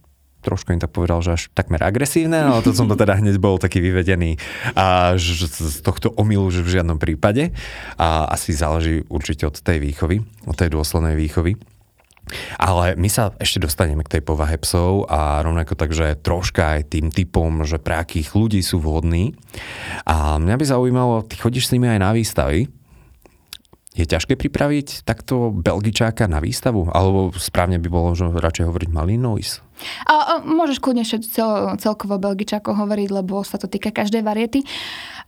trošku 0.42 0.74
im 0.74 0.82
tak 0.82 0.90
povedal, 0.90 1.22
že 1.22 1.38
až 1.38 1.44
takmer 1.54 1.78
agresívne, 1.86 2.42
ale 2.42 2.66
to 2.66 2.74
som 2.74 2.90
to 2.90 2.98
teda 2.98 3.22
hneď 3.22 3.38
bol 3.38 3.62
taký 3.62 3.78
vyvedený 3.78 4.42
a 4.74 5.14
že 5.14 5.46
z 5.48 5.86
tohto 5.86 6.10
omylu, 6.18 6.50
že 6.50 6.66
v 6.66 6.82
žiadnom 6.82 6.98
prípade. 6.98 7.54
A 8.02 8.26
asi 8.26 8.58
záleží 8.58 9.06
určite 9.08 9.46
od 9.46 9.62
tej 9.62 9.78
výchovy, 9.78 10.26
od 10.50 10.58
tej 10.58 10.74
dôslednej 10.74 11.14
výchovy. 11.14 11.62
Ale 12.56 12.96
my 12.96 13.10
sa 13.12 13.36
ešte 13.42 13.60
dostaneme 13.60 14.06
k 14.06 14.18
tej 14.18 14.22
povahe 14.24 14.56
psov 14.62 15.10
a 15.12 15.42
rovnako 15.44 15.76
takže 15.76 16.22
troška 16.22 16.80
aj 16.80 16.94
tým 16.94 17.12
typom, 17.12 17.66
že 17.68 17.82
pre 17.82 18.00
akých 18.00 18.32
ľudí 18.38 18.62
sú 18.64 18.80
vhodní. 18.80 19.36
A 20.08 20.40
mňa 20.40 20.56
by 20.56 20.66
zaujímalo, 20.66 21.26
ty 21.28 21.36
chodíš 21.36 21.68
s 21.68 21.74
nimi 21.76 21.92
aj 21.92 22.00
na 22.00 22.12
výstavy. 22.16 22.72
Je 23.92 24.08
ťažké 24.08 24.40
pripraviť 24.40 25.04
takto 25.04 25.52
Belgičáka 25.52 26.24
na 26.32 26.40
výstavu? 26.40 26.88
Alebo 26.96 27.36
správne 27.36 27.76
by 27.76 27.90
bolo 27.92 28.16
že 28.16 28.24
radšej 28.32 28.72
hovoriť 28.72 28.88
Malinois? 28.88 29.60
A, 30.08 30.14
a 30.16 30.34
môžeš 30.40 30.80
kľudne 30.80 31.04
cel, 31.04 31.76
celkovo 31.76 32.16
Belgičáko 32.16 32.72
hovoriť, 32.72 33.10
lebo 33.12 33.44
sa 33.44 33.60
to 33.60 33.68
týka 33.68 33.92
každej 33.92 34.24
variety. 34.24 34.64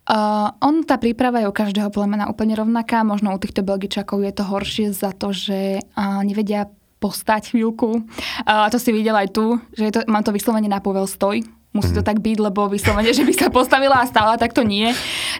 Uh, 0.08 0.48
on, 0.64 0.80
tá 0.80 0.96
príprava 0.96 1.44
je 1.44 1.48
u 1.48 1.52
každého 1.52 1.92
plemena 1.92 2.24
úplne 2.24 2.56
rovnaká. 2.56 3.04
Možno 3.04 3.36
u 3.36 3.40
týchto 3.40 3.60
Belgičákov 3.60 4.24
je 4.24 4.32
to 4.32 4.44
horšie 4.48 4.86
za 4.96 5.12
to, 5.12 5.36
že 5.36 5.84
uh, 5.84 6.24
nevedia 6.24 6.64
postať 7.04 7.52
chvíľku. 7.52 8.08
A 8.48 8.72
to 8.72 8.80
si 8.80 8.88
videl 8.88 9.12
aj 9.12 9.28
tu, 9.36 9.60
že 9.76 9.92
je 9.92 9.92
to, 9.92 10.00
mám 10.08 10.24
to 10.24 10.32
vyslovene 10.32 10.72
na 10.72 10.80
povel 10.80 11.04
stoj. 11.04 11.44
Musí 11.76 11.92
to 11.92 12.00
mhm. 12.00 12.08
tak 12.08 12.18
byť, 12.24 12.38
lebo 12.40 12.70
vyslovene, 12.72 13.12
že 13.12 13.26
by 13.28 13.34
sa 13.36 13.48
postavila 13.52 14.00
a 14.00 14.08
stála, 14.08 14.40
tak 14.40 14.56
to 14.56 14.64
nie. 14.64 14.88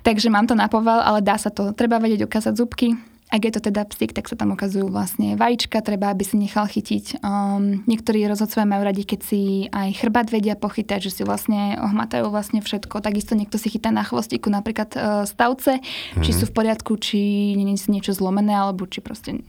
Takže 0.04 0.28
mám 0.28 0.44
to 0.44 0.52
na 0.52 0.68
povel, 0.68 1.00
ale 1.00 1.24
dá 1.24 1.40
sa 1.40 1.48
to. 1.48 1.72
Treba 1.72 1.96
vedieť 1.96 2.28
ukázať 2.28 2.52
zubky, 2.58 2.92
ak 3.34 3.42
je 3.42 3.52
to 3.56 3.66
teda 3.72 3.82
psík, 3.88 4.14
tak 4.14 4.30
sa 4.30 4.36
tam 4.38 4.54
ukazujú 4.54 4.92
vlastne 4.92 5.34
vajíčka, 5.34 5.82
treba, 5.82 6.14
aby 6.14 6.22
si 6.22 6.38
nechal 6.38 6.70
chytiť. 6.70 7.18
Um, 7.24 7.82
niektorí 7.88 8.22
rozhodcovia 8.30 8.68
majú 8.68 8.82
radi, 8.86 9.02
keď 9.02 9.20
si 9.26 9.40
aj 9.74 9.96
chrbát 9.98 10.28
vedia 10.28 10.54
pochytať, 10.54 11.08
že 11.08 11.10
si 11.10 11.22
vlastne 11.26 11.74
ohmatajú 11.82 12.30
vlastne 12.30 12.60
všetko. 12.60 13.02
Takisto 13.02 13.34
niekto 13.34 13.58
si 13.58 13.74
chytá 13.74 13.90
na 13.90 14.04
chvostíku 14.04 14.52
napríklad 14.52 14.90
uh, 14.94 15.02
stavce, 15.26 15.82
mm-hmm. 15.82 16.22
či 16.22 16.30
mhm. 16.30 16.38
sú 16.38 16.44
v 16.46 16.54
poriadku, 16.54 16.92
či 17.00 17.18
nie 17.58 17.74
je 17.74 17.90
niečo 17.90 18.14
zlomené, 18.14 18.54
alebo 18.54 18.86
či 18.86 19.02
proste 19.02 19.40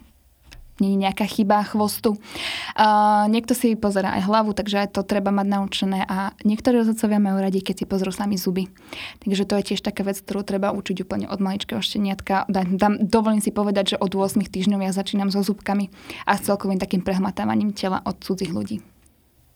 nie 0.79 0.95
je 0.95 1.03
nejaká 1.07 1.23
chyba 1.23 1.63
chvostu. 1.63 2.19
Uh, 2.75 3.25
niekto 3.31 3.55
si 3.55 3.79
pozera 3.79 4.11
aj 4.19 4.27
hlavu, 4.27 4.51
takže 4.51 4.87
aj 4.87 4.89
to 4.99 5.01
treba 5.07 5.31
mať 5.31 5.47
naučené 5.47 5.99
a 6.03 6.35
niektorí 6.43 6.83
rozhodcovia 6.83 7.19
majú 7.19 7.39
radi, 7.39 7.63
keď 7.63 7.83
si 7.83 7.85
pozrú 7.87 8.11
sami 8.11 8.35
zuby. 8.35 8.67
Takže 9.23 9.47
to 9.47 9.53
je 9.59 9.63
tiež 9.73 9.81
taká 9.81 10.03
vec, 10.03 10.19
ktorú 10.19 10.43
treba 10.43 10.75
učiť 10.75 11.07
úplne 11.07 11.31
od 11.31 11.39
maličkého 11.39 11.79
šteniatka. 11.79 12.47
Dám, 12.51 12.99
dovolím 12.99 13.39
si 13.39 13.55
povedať, 13.55 13.95
že 13.95 14.01
od 14.01 14.11
8 14.11 14.43
týždňov 14.43 14.83
ja 14.83 14.91
začínam 14.91 15.31
so 15.31 15.39
zubkami 15.39 15.87
a 16.27 16.35
s 16.35 16.43
celkovým 16.43 16.79
takým 16.79 16.99
prehmatávaním 16.99 17.71
tela 17.71 18.03
od 18.03 18.19
cudzích 18.19 18.51
ľudí. 18.51 18.83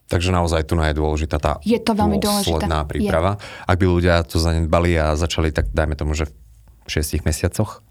Takže 0.09 0.33
naozaj 0.33 0.65
tu 0.65 0.73
je 0.73 0.97
dôležitá 0.97 1.37
tá 1.37 1.61
je 1.61 1.77
to 1.77 1.93
veľmi 1.93 2.17
dôležitá. 2.17 2.81
príprava. 2.89 3.37
Je. 3.37 3.69
Ak 3.69 3.77
by 3.77 3.85
ľudia 3.85 4.15
to 4.25 4.41
zanedbali 4.41 4.97
a 4.97 5.13
začali, 5.13 5.53
tak 5.53 5.69
dajme 5.69 5.93
tomu, 5.93 6.17
že 6.17 6.25
v 6.25 6.89
6 6.89 7.29
mesiacoch 7.29 7.85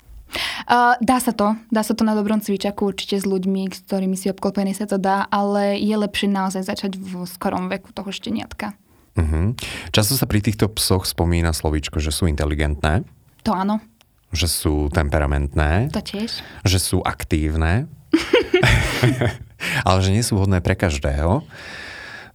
Uh, 0.69 0.95
dá 1.01 1.19
sa 1.19 1.33
to. 1.33 1.57
Dá 1.73 1.81
sa 1.81 1.97
to 1.97 2.05
na 2.05 2.13
dobrom 2.13 2.39
cvičaku 2.45 2.93
určite 2.93 3.17
s 3.17 3.25
ľuďmi, 3.25 3.73
s 3.73 3.81
ktorými 3.89 4.17
si 4.17 4.29
obklopený 4.29 4.77
sa 4.77 4.85
to 4.85 5.01
dá, 5.01 5.25
ale 5.33 5.81
je 5.81 5.97
lepšie 5.97 6.29
naozaj 6.29 6.69
začať 6.69 7.01
v 7.01 7.25
skorom 7.25 7.73
veku 7.73 7.91
toho 7.97 8.13
šteniatka. 8.13 8.77
Uh-huh. 9.19 9.57
Často 9.91 10.15
sa 10.15 10.29
pri 10.31 10.45
týchto 10.45 10.71
psoch 10.79 11.09
spomína 11.09 11.51
slovíčko, 11.51 11.99
že 11.99 12.15
sú 12.15 12.31
inteligentné. 12.31 13.03
To 13.43 13.51
áno. 13.57 13.83
Že 14.31 14.47
sú 14.47 14.75
temperamentné. 14.93 15.91
To 15.91 16.05
tiež. 16.05 16.45
Že 16.63 16.79
sú 16.79 16.99
aktívne. 17.03 17.89
ale 19.89 19.99
že 20.05 20.15
nie 20.15 20.23
sú 20.23 20.39
vhodné 20.39 20.63
pre 20.63 20.79
každého. 20.79 21.43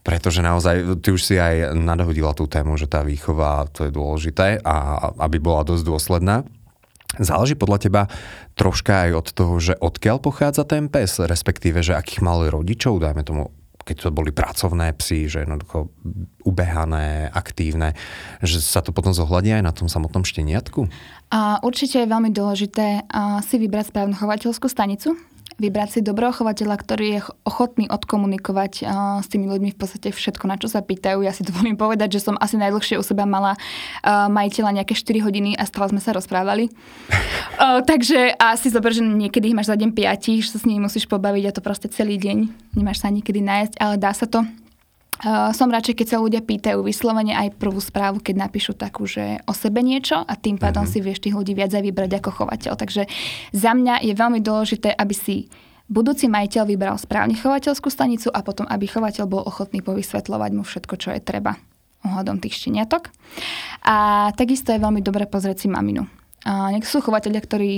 Pretože 0.04 0.44
naozaj, 0.44 1.00
ty 1.00 1.16
už 1.16 1.22
si 1.24 1.36
aj 1.40 1.72
nadhodila 1.80 2.36
tú 2.36 2.44
tému, 2.44 2.76
že 2.76 2.92
tá 2.92 3.08
výchova, 3.08 3.72
to 3.72 3.88
je 3.88 3.92
dôležité 3.96 4.60
a 4.60 5.08
aby 5.24 5.40
bola 5.40 5.64
dosť 5.64 5.84
dôsledná. 5.88 6.44
Záleží 7.22 7.54
podľa 7.54 7.80
teba 7.82 8.02
troška 8.58 9.10
aj 9.10 9.12
od 9.14 9.28
toho, 9.34 9.54
že 9.62 9.74
odkiaľ 9.78 10.18
pochádza 10.18 10.66
ten 10.66 10.90
pes, 10.90 11.22
respektíve, 11.22 11.86
že 11.86 11.94
akých 11.94 12.26
mal 12.26 12.42
rodičov, 12.50 12.98
dajme 12.98 13.22
tomu, 13.22 13.54
keď 13.84 14.08
to 14.08 14.16
boli 14.16 14.32
pracovné 14.32 14.96
psy, 14.96 15.28
že 15.28 15.44
jednoducho 15.44 15.92
ubehané, 16.48 17.28
aktívne, 17.28 18.00
že 18.40 18.64
sa 18.64 18.80
to 18.80 18.96
potom 18.96 19.12
zohľadí 19.12 19.60
aj 19.60 19.64
na 19.64 19.76
tom 19.76 19.92
samotnom 19.92 20.24
šteniatku? 20.24 20.88
A 21.36 21.60
určite 21.62 22.00
je 22.00 22.08
veľmi 22.08 22.32
dôležité 22.32 23.04
si 23.44 23.56
vybrať 23.60 23.92
správnu 23.92 24.16
chovateľskú 24.16 24.72
stanicu, 24.72 25.20
vybrať 25.60 25.90
si 25.90 26.00
dobrého 26.00 26.34
chovateľa, 26.34 26.76
ktorý 26.80 27.06
je 27.08 27.20
ochotný 27.46 27.86
odkomunikovať 27.92 28.74
uh, 28.84 29.20
s 29.22 29.28
tými 29.30 29.46
ľuďmi 29.50 29.74
v 29.74 29.78
podstate 29.78 30.10
všetko, 30.10 30.46
na 30.50 30.58
čo 30.58 30.72
sa 30.72 30.82
pýtajú. 30.82 31.22
Ja 31.22 31.36
si 31.36 31.46
dovolím 31.50 31.78
povedať, 31.78 32.18
že 32.18 32.24
som 32.26 32.36
asi 32.40 32.56
najdlhšie 32.58 32.98
u 32.98 33.04
seba 33.04 33.28
mala 33.28 33.54
uh, 33.58 34.32
majiteľa 34.32 34.82
nejaké 34.82 34.96
4 34.96 35.26
hodiny 35.26 35.52
a 35.60 35.68
stále 35.68 35.92
sme 35.92 36.02
sa 36.02 36.16
rozprávali. 36.16 36.70
uh, 37.60 37.84
takže 37.84 38.34
asi 38.40 38.72
zober, 38.72 38.96
že 38.96 39.04
niekedy 39.04 39.52
ich 39.52 39.58
máš 39.58 39.70
za 39.70 39.78
deň 39.78 39.92
5, 39.92 40.42
že 40.42 40.50
sa 40.50 40.58
s 40.62 40.66
nimi 40.66 40.82
musíš 40.82 41.06
pobaviť 41.06 41.44
a 41.50 41.56
to 41.56 41.62
proste 41.62 41.92
celý 41.92 42.16
deň. 42.18 42.50
Nemáš 42.80 43.04
sa 43.04 43.12
nikedy 43.12 43.44
nájsť, 43.44 43.78
ale 43.78 43.96
dá 44.00 44.16
sa 44.16 44.26
to. 44.26 44.63
Uh, 45.22 45.54
som 45.54 45.70
radšej, 45.70 45.94
keď 45.94 46.08
sa 46.10 46.18
ľudia 46.18 46.42
pýtajú 46.42 46.82
vyslovene 46.82 47.38
aj 47.38 47.56
prvú 47.62 47.78
správu, 47.78 48.20
keď 48.20 48.50
napíšu 48.50 48.74
takú, 48.74 49.06
že 49.06 49.40
o 49.46 49.54
sebe 49.54 49.86
niečo 49.86 50.20
a 50.20 50.34
tým 50.34 50.58
pádom 50.58 50.84
uh-huh. 50.84 51.00
si 51.00 51.06
vieš 51.06 51.22
tých 51.22 51.38
ľudí 51.38 51.54
viac 51.54 51.72
aj 51.72 51.86
vybrať 51.86 52.12
ako 52.20 52.44
chovateľ. 52.44 52.74
Takže 52.76 53.08
za 53.54 53.72
mňa 53.72 54.04
je 54.04 54.14
veľmi 54.18 54.42
dôležité, 54.42 54.92
aby 54.92 55.16
si 55.16 55.48
budúci 55.92 56.26
majiteľ 56.26 56.64
vybral 56.66 56.96
správne 56.98 57.38
chovateľskú 57.38 57.88
stanicu 57.94 58.34
a 58.34 58.42
potom, 58.42 58.66
aby 58.66 58.90
chovateľ 58.90 59.30
bol 59.30 59.46
ochotný 59.46 59.86
povysvetľovať 59.86 60.52
mu 60.58 60.64
všetko, 60.66 60.94
čo 60.98 61.14
je 61.14 61.22
treba 61.22 61.56
ohľadom 62.04 62.44
tých 62.44 62.60
šteniatok. 62.60 63.14
A 63.88 64.30
takisto 64.36 64.76
je 64.76 64.84
veľmi 64.84 65.00
dobre 65.00 65.24
pozrieť 65.24 65.64
si 65.64 65.68
maminu. 65.72 66.23
Nech 66.44 66.84
sú 66.84 67.00
chovateľia, 67.00 67.42
ktorí 67.44 67.74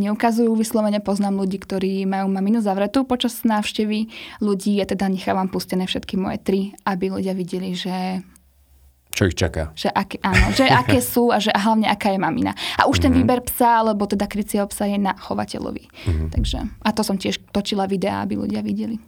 neukazujú 0.00 0.56
vyslovene, 0.56 1.04
poznám 1.04 1.44
ľudí, 1.44 1.60
ktorí 1.60 2.08
majú 2.08 2.32
maminu 2.32 2.64
zavretú 2.64 3.04
počas 3.04 3.44
návštevy 3.44 4.08
ľudí 4.40 4.80
ja 4.80 4.86
teda 4.88 5.10
nechávam 5.10 5.50
pustené 5.50 5.84
všetky 5.84 6.14
moje 6.16 6.38
tri, 6.40 6.60
aby 6.86 7.12
ľudia 7.12 7.34
videli, 7.36 7.74
že 7.74 8.22
čo 9.08 9.26
ich 9.26 9.34
čaká. 9.34 9.74
Že 9.74 9.88
aké, 9.90 10.16
áno, 10.22 10.52
že 10.54 10.64
aké 10.68 11.00
sú 11.16 11.34
a 11.34 11.42
že 11.42 11.50
a 11.50 11.58
hlavne 11.58 11.90
aká 11.90 12.14
je 12.14 12.20
mamina. 12.22 12.54
A 12.78 12.86
už 12.86 13.00
mm-hmm. 13.00 13.02
ten 13.02 13.12
mhm. 13.12 13.18
výber 13.18 13.40
psa, 13.50 13.82
alebo 13.82 14.06
teda 14.06 14.30
krycieho 14.30 14.68
psa 14.70 14.86
je 14.86 15.00
na 15.00 15.16
chovateľovi. 15.16 15.84
Mm-hmm. 15.90 16.28
Takže, 16.38 16.58
a 16.62 16.88
to 16.94 17.02
som 17.02 17.18
tiež 17.18 17.42
točila 17.50 17.90
videá, 17.90 18.22
aby 18.22 18.38
ľudia 18.38 18.62
videli. 18.62 19.00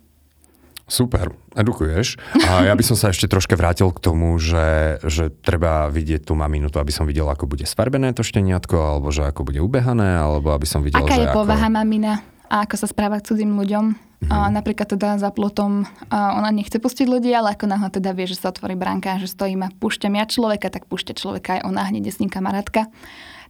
Super, 0.90 1.30
edukuješ. 1.54 2.18
A 2.50 2.66
ja 2.66 2.75
by 2.75 2.82
som 2.82 2.99
sa 2.99 3.14
ešte 3.14 3.30
troška 3.30 3.54
vrátil 3.54 3.94
k 3.94 4.02
tomu, 4.02 4.35
že, 4.42 4.99
že 5.06 5.30
treba 5.30 5.87
vidieť 5.87 6.26
tú 6.26 6.35
maminu, 6.35 6.66
to 6.66 6.82
aby 6.82 6.90
som 6.90 7.06
videl, 7.06 7.30
ako 7.30 7.47
bude 7.47 7.62
sfarbené 7.62 8.11
to 8.11 8.26
šteniatko, 8.26 8.75
alebo 8.75 9.14
že 9.14 9.23
ako 9.23 9.47
bude 9.47 9.62
ubehané, 9.62 10.18
alebo 10.18 10.50
aby 10.50 10.66
som 10.66 10.82
videl, 10.82 11.06
Aká 11.06 11.14
že 11.14 11.23
je 11.23 11.28
ako... 11.30 11.47
povaha 11.47 11.70
mamina 11.70 12.26
a 12.50 12.66
ako 12.66 12.75
sa 12.75 12.90
správa 12.90 13.23
k 13.23 13.30
cudzím 13.30 13.54
ľuďom. 13.54 14.11
Mm-hmm. 14.20 14.37
A 14.37 14.52
napríklad 14.52 14.85
teda 14.85 15.16
za 15.16 15.32
plotom 15.32 15.88
a 16.12 16.37
ona 16.37 16.52
nechce 16.52 16.76
pustiť 16.76 17.09
ľudí, 17.09 17.32
ale 17.32 17.56
ako 17.56 17.64
náhle 17.70 17.88
teda 17.88 18.12
vie, 18.12 18.28
že 18.28 18.37
sa 18.37 18.52
otvorí 18.52 18.76
bránka, 18.76 19.16
že 19.16 19.30
stojím 19.30 19.64
a 19.64 19.73
púšťam 19.73 20.12
ja 20.12 20.28
človeka, 20.28 20.68
tak 20.68 20.85
púšťa 20.90 21.14
človeka 21.16 21.50
aj 21.56 21.62
ona 21.64 21.88
hneď 21.88 22.12
s 22.12 22.20
ním 22.20 22.28
kamarátka. 22.28 22.90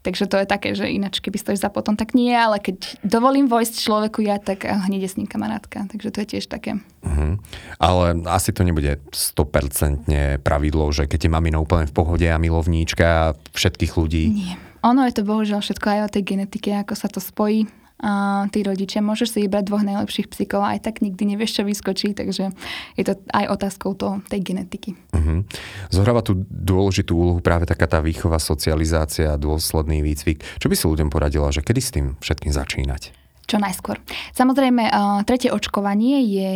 Takže 0.00 0.24
to 0.32 0.40
je 0.40 0.46
také, 0.48 0.72
že 0.72 0.88
ináč 0.88 1.20
keby 1.20 1.36
stojíš 1.36 1.60
za 1.60 1.68
potom, 1.68 1.92
tak 1.92 2.16
nie, 2.16 2.32
ale 2.32 2.56
keď 2.56 3.04
dovolím 3.04 3.52
vojsť 3.52 3.74
človeku 3.84 4.24
ja, 4.24 4.40
tak 4.40 4.64
eh, 4.64 4.72
hneď 4.72 5.04
je 5.04 5.10
s 5.12 5.18
ním 5.20 5.28
kamarátka. 5.28 5.84
Takže 5.92 6.08
to 6.08 6.18
je 6.24 6.26
tiež 6.36 6.48
také. 6.48 6.80
Uh-huh. 7.04 7.36
Ale 7.76 8.16
asi 8.32 8.56
to 8.56 8.64
nebude 8.64 8.96
100% 9.12 10.40
pravidlo, 10.40 10.88
že 10.88 11.04
keď 11.04 11.28
je 11.28 11.30
mamina 11.30 11.60
úplne 11.60 11.84
v 11.84 11.96
pohode 11.96 12.24
a 12.24 12.40
milovníčka 12.40 13.36
všetkých 13.52 13.92
ľudí. 14.00 14.24
Nie. 14.32 14.54
Ono 14.80 15.04
je 15.04 15.12
to 15.12 15.28
bohužiaľ 15.28 15.60
všetko 15.60 15.86
aj 15.92 16.00
o 16.08 16.12
tej 16.12 16.22
genetike, 16.24 16.72
ako 16.72 16.96
sa 16.96 17.12
to 17.12 17.20
spojí 17.20 17.68
a 18.00 18.44
tí 18.48 18.64
rodičia. 18.64 19.04
Môžeš 19.04 19.28
si 19.36 19.38
vybrať 19.44 19.68
dvoch 19.68 19.84
najlepších 19.84 20.32
psíkov 20.32 20.64
a 20.64 20.76
aj 20.76 20.88
tak 20.88 21.04
nikdy 21.04 21.36
nevieš, 21.36 21.60
čo 21.60 21.62
vyskočí, 21.68 22.16
takže 22.16 22.50
je 22.96 23.04
to 23.04 23.20
aj 23.30 23.44
otázkou 23.52 23.92
to, 23.92 24.24
tej 24.32 24.40
genetiky. 24.40 24.96
Uh-huh. 25.12 25.44
Zohráva 25.92 26.24
tu 26.24 26.42
dôležitú 26.48 27.12
úlohu 27.12 27.40
práve 27.44 27.68
taká 27.68 27.84
tá 27.84 28.00
výchova, 28.00 28.40
socializácia, 28.40 29.36
dôsledný 29.36 30.00
výcvik. 30.00 30.40
Čo 30.56 30.72
by 30.72 30.74
si 30.74 30.84
ľuďom 30.88 31.12
poradila, 31.12 31.52
že 31.52 31.60
kedy 31.60 31.80
s 31.80 31.92
tým 31.92 32.06
všetkým 32.24 32.52
začínať? 32.56 33.12
Čo 33.44 33.60
najskôr. 33.60 33.98
Samozrejme, 34.32 34.88
tretie 35.26 35.50
očkovanie 35.50 36.22
je 36.22 36.52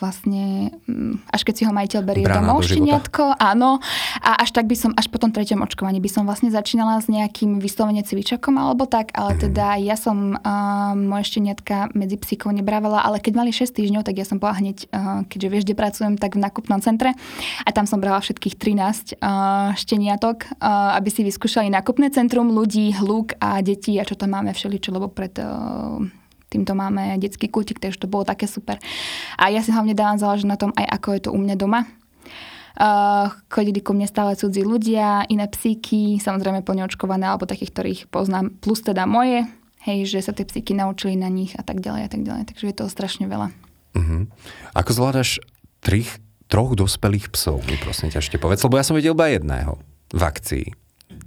vlastne, 0.00 0.72
mm, 0.88 1.28
až 1.28 1.40
keď 1.44 1.54
si 1.54 1.62
ho 1.68 1.72
majiteľ 1.72 2.00
berie 2.00 2.24
Brána 2.24 2.48
domov, 2.48 2.64
do 2.64 2.68
šteniatko, 2.72 3.36
áno. 3.36 3.78
A 4.24 4.40
až 4.40 4.56
tak 4.56 4.64
by 4.64 4.76
som, 4.76 4.90
až 4.96 5.12
po 5.12 5.20
tom 5.20 5.30
treťom 5.36 5.60
očkovaní 5.60 6.00
by 6.00 6.10
som 6.10 6.24
vlastne 6.24 6.48
začínala 6.48 7.00
s 7.00 7.12
nejakým 7.12 7.60
vyslovene 7.60 8.00
cvičakom 8.00 8.56
alebo 8.56 8.88
tak, 8.88 9.12
ale 9.12 9.36
mm. 9.36 9.40
teda 9.48 9.66
ja 9.84 9.96
som 10.00 10.40
uh, 10.40 10.92
moje 10.96 11.28
šteniatka 11.28 11.92
medzi 11.92 12.16
psíkov 12.16 12.56
nebrávala, 12.56 13.04
ale 13.04 13.20
keď 13.20 13.32
mali 13.44 13.50
6 13.52 13.68
týždňov, 13.76 14.02
tak 14.02 14.16
ja 14.16 14.24
som 14.24 14.40
bola 14.40 14.56
hneď, 14.56 14.88
uh, 14.88 15.28
keďže 15.28 15.48
vieš, 15.52 15.64
kde 15.68 15.76
pracujem, 15.76 16.14
tak 16.16 16.36
v 16.36 16.44
nakupnom 16.44 16.80
centre 16.80 17.12
a 17.64 17.70
tam 17.70 17.84
som 17.84 18.00
brala 18.00 18.24
všetkých 18.24 18.56
13 18.56 19.20
uh, 19.20 19.76
šteniatok, 19.76 20.48
uh, 20.56 20.96
aby 20.96 21.08
si 21.12 21.20
vyskúšali 21.20 21.68
nakupné 21.68 22.08
centrum 22.08 22.48
ľudí, 22.48 22.96
hluk 22.96 23.36
a 23.40 23.60
detí 23.60 24.00
a 24.00 24.08
čo 24.08 24.16
tam 24.16 24.32
máme 24.32 24.56
všeličo, 24.56 24.88
lebo 24.94 25.12
pred 25.12 25.36
uh, 25.36 26.00
týmto 26.54 26.78
máme 26.78 27.18
detský 27.18 27.50
kultik, 27.50 27.82
takže 27.82 28.06
to 28.06 28.08
bolo 28.08 28.22
také 28.22 28.46
super. 28.46 28.78
A 29.34 29.50
ja 29.50 29.60
si 29.60 29.74
hlavne 29.74 29.98
dávam 29.98 30.16
záležiť 30.16 30.46
na 30.46 30.54
tom 30.54 30.70
aj 30.78 30.86
ako 30.86 31.08
je 31.10 31.20
to 31.26 31.30
u 31.34 31.38
mňa 31.42 31.56
doma. 31.58 31.82
Uh, 32.74 33.30
chodili 33.46 33.78
ku 33.78 33.94
mne 33.94 34.10
stále 34.10 34.34
cudzí 34.34 34.66
ľudia, 34.66 35.30
iné 35.30 35.46
psíky, 35.46 36.18
samozrejme 36.18 36.66
plne 36.66 36.90
očkované, 36.90 37.30
alebo 37.30 37.46
takých, 37.46 37.70
ktorých 37.70 38.00
poznám, 38.10 38.50
plus 38.58 38.82
teda 38.82 39.06
moje, 39.06 39.46
hej, 39.86 40.10
že 40.10 40.26
sa 40.26 40.34
tie 40.34 40.42
psíky 40.42 40.74
naučili 40.74 41.14
na 41.14 41.30
nich 41.30 41.54
a 41.54 41.62
tak 41.62 41.78
ďalej 41.78 42.02
a 42.02 42.10
tak 42.10 42.26
ďalej. 42.26 42.42
Takže 42.50 42.64
je 42.66 42.74
toho 42.74 42.90
strašne 42.90 43.30
veľa. 43.30 43.54
Uh-huh. 43.94 44.26
Ako 44.74 44.90
zvládaš 44.90 45.38
trich, 45.86 46.18
troch 46.50 46.74
dospelých 46.74 47.30
psov, 47.30 47.62
mi 47.70 47.78
prosím 47.78 48.10
ťa 48.10 48.18
ešte 48.18 48.42
povedz, 48.42 48.66
lebo 48.66 48.74
ja 48.74 48.82
som 48.82 48.98
videl 48.98 49.14
iba 49.14 49.30
jedného 49.30 49.78
v 50.10 50.22
akcii. 50.26 50.83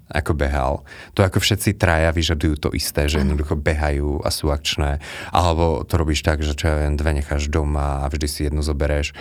Ako 0.07 0.31
behal. 0.33 0.73
To 1.15 1.23
ako 1.23 1.43
všetci 1.43 1.75
traja 1.75 2.11
vyžadujú 2.15 2.55
to 2.57 2.69
isté, 2.71 3.11
že 3.11 3.19
jednoducho 3.19 3.59
behajú 3.59 4.23
a 4.23 4.29
sú 4.31 4.49
akčné. 4.49 5.03
Alebo 5.35 5.83
to 5.83 5.99
robíš 5.99 6.23
tak, 6.23 6.39
že 6.43 6.55
čo 6.55 6.71
ja 6.71 6.75
viem, 6.79 6.95
dve 6.95 7.11
necháš 7.19 7.51
doma 7.51 8.03
a 8.03 8.09
vždy 8.09 8.27
si 8.27 8.39
jednu 8.47 8.63
zobereš. 8.63 9.11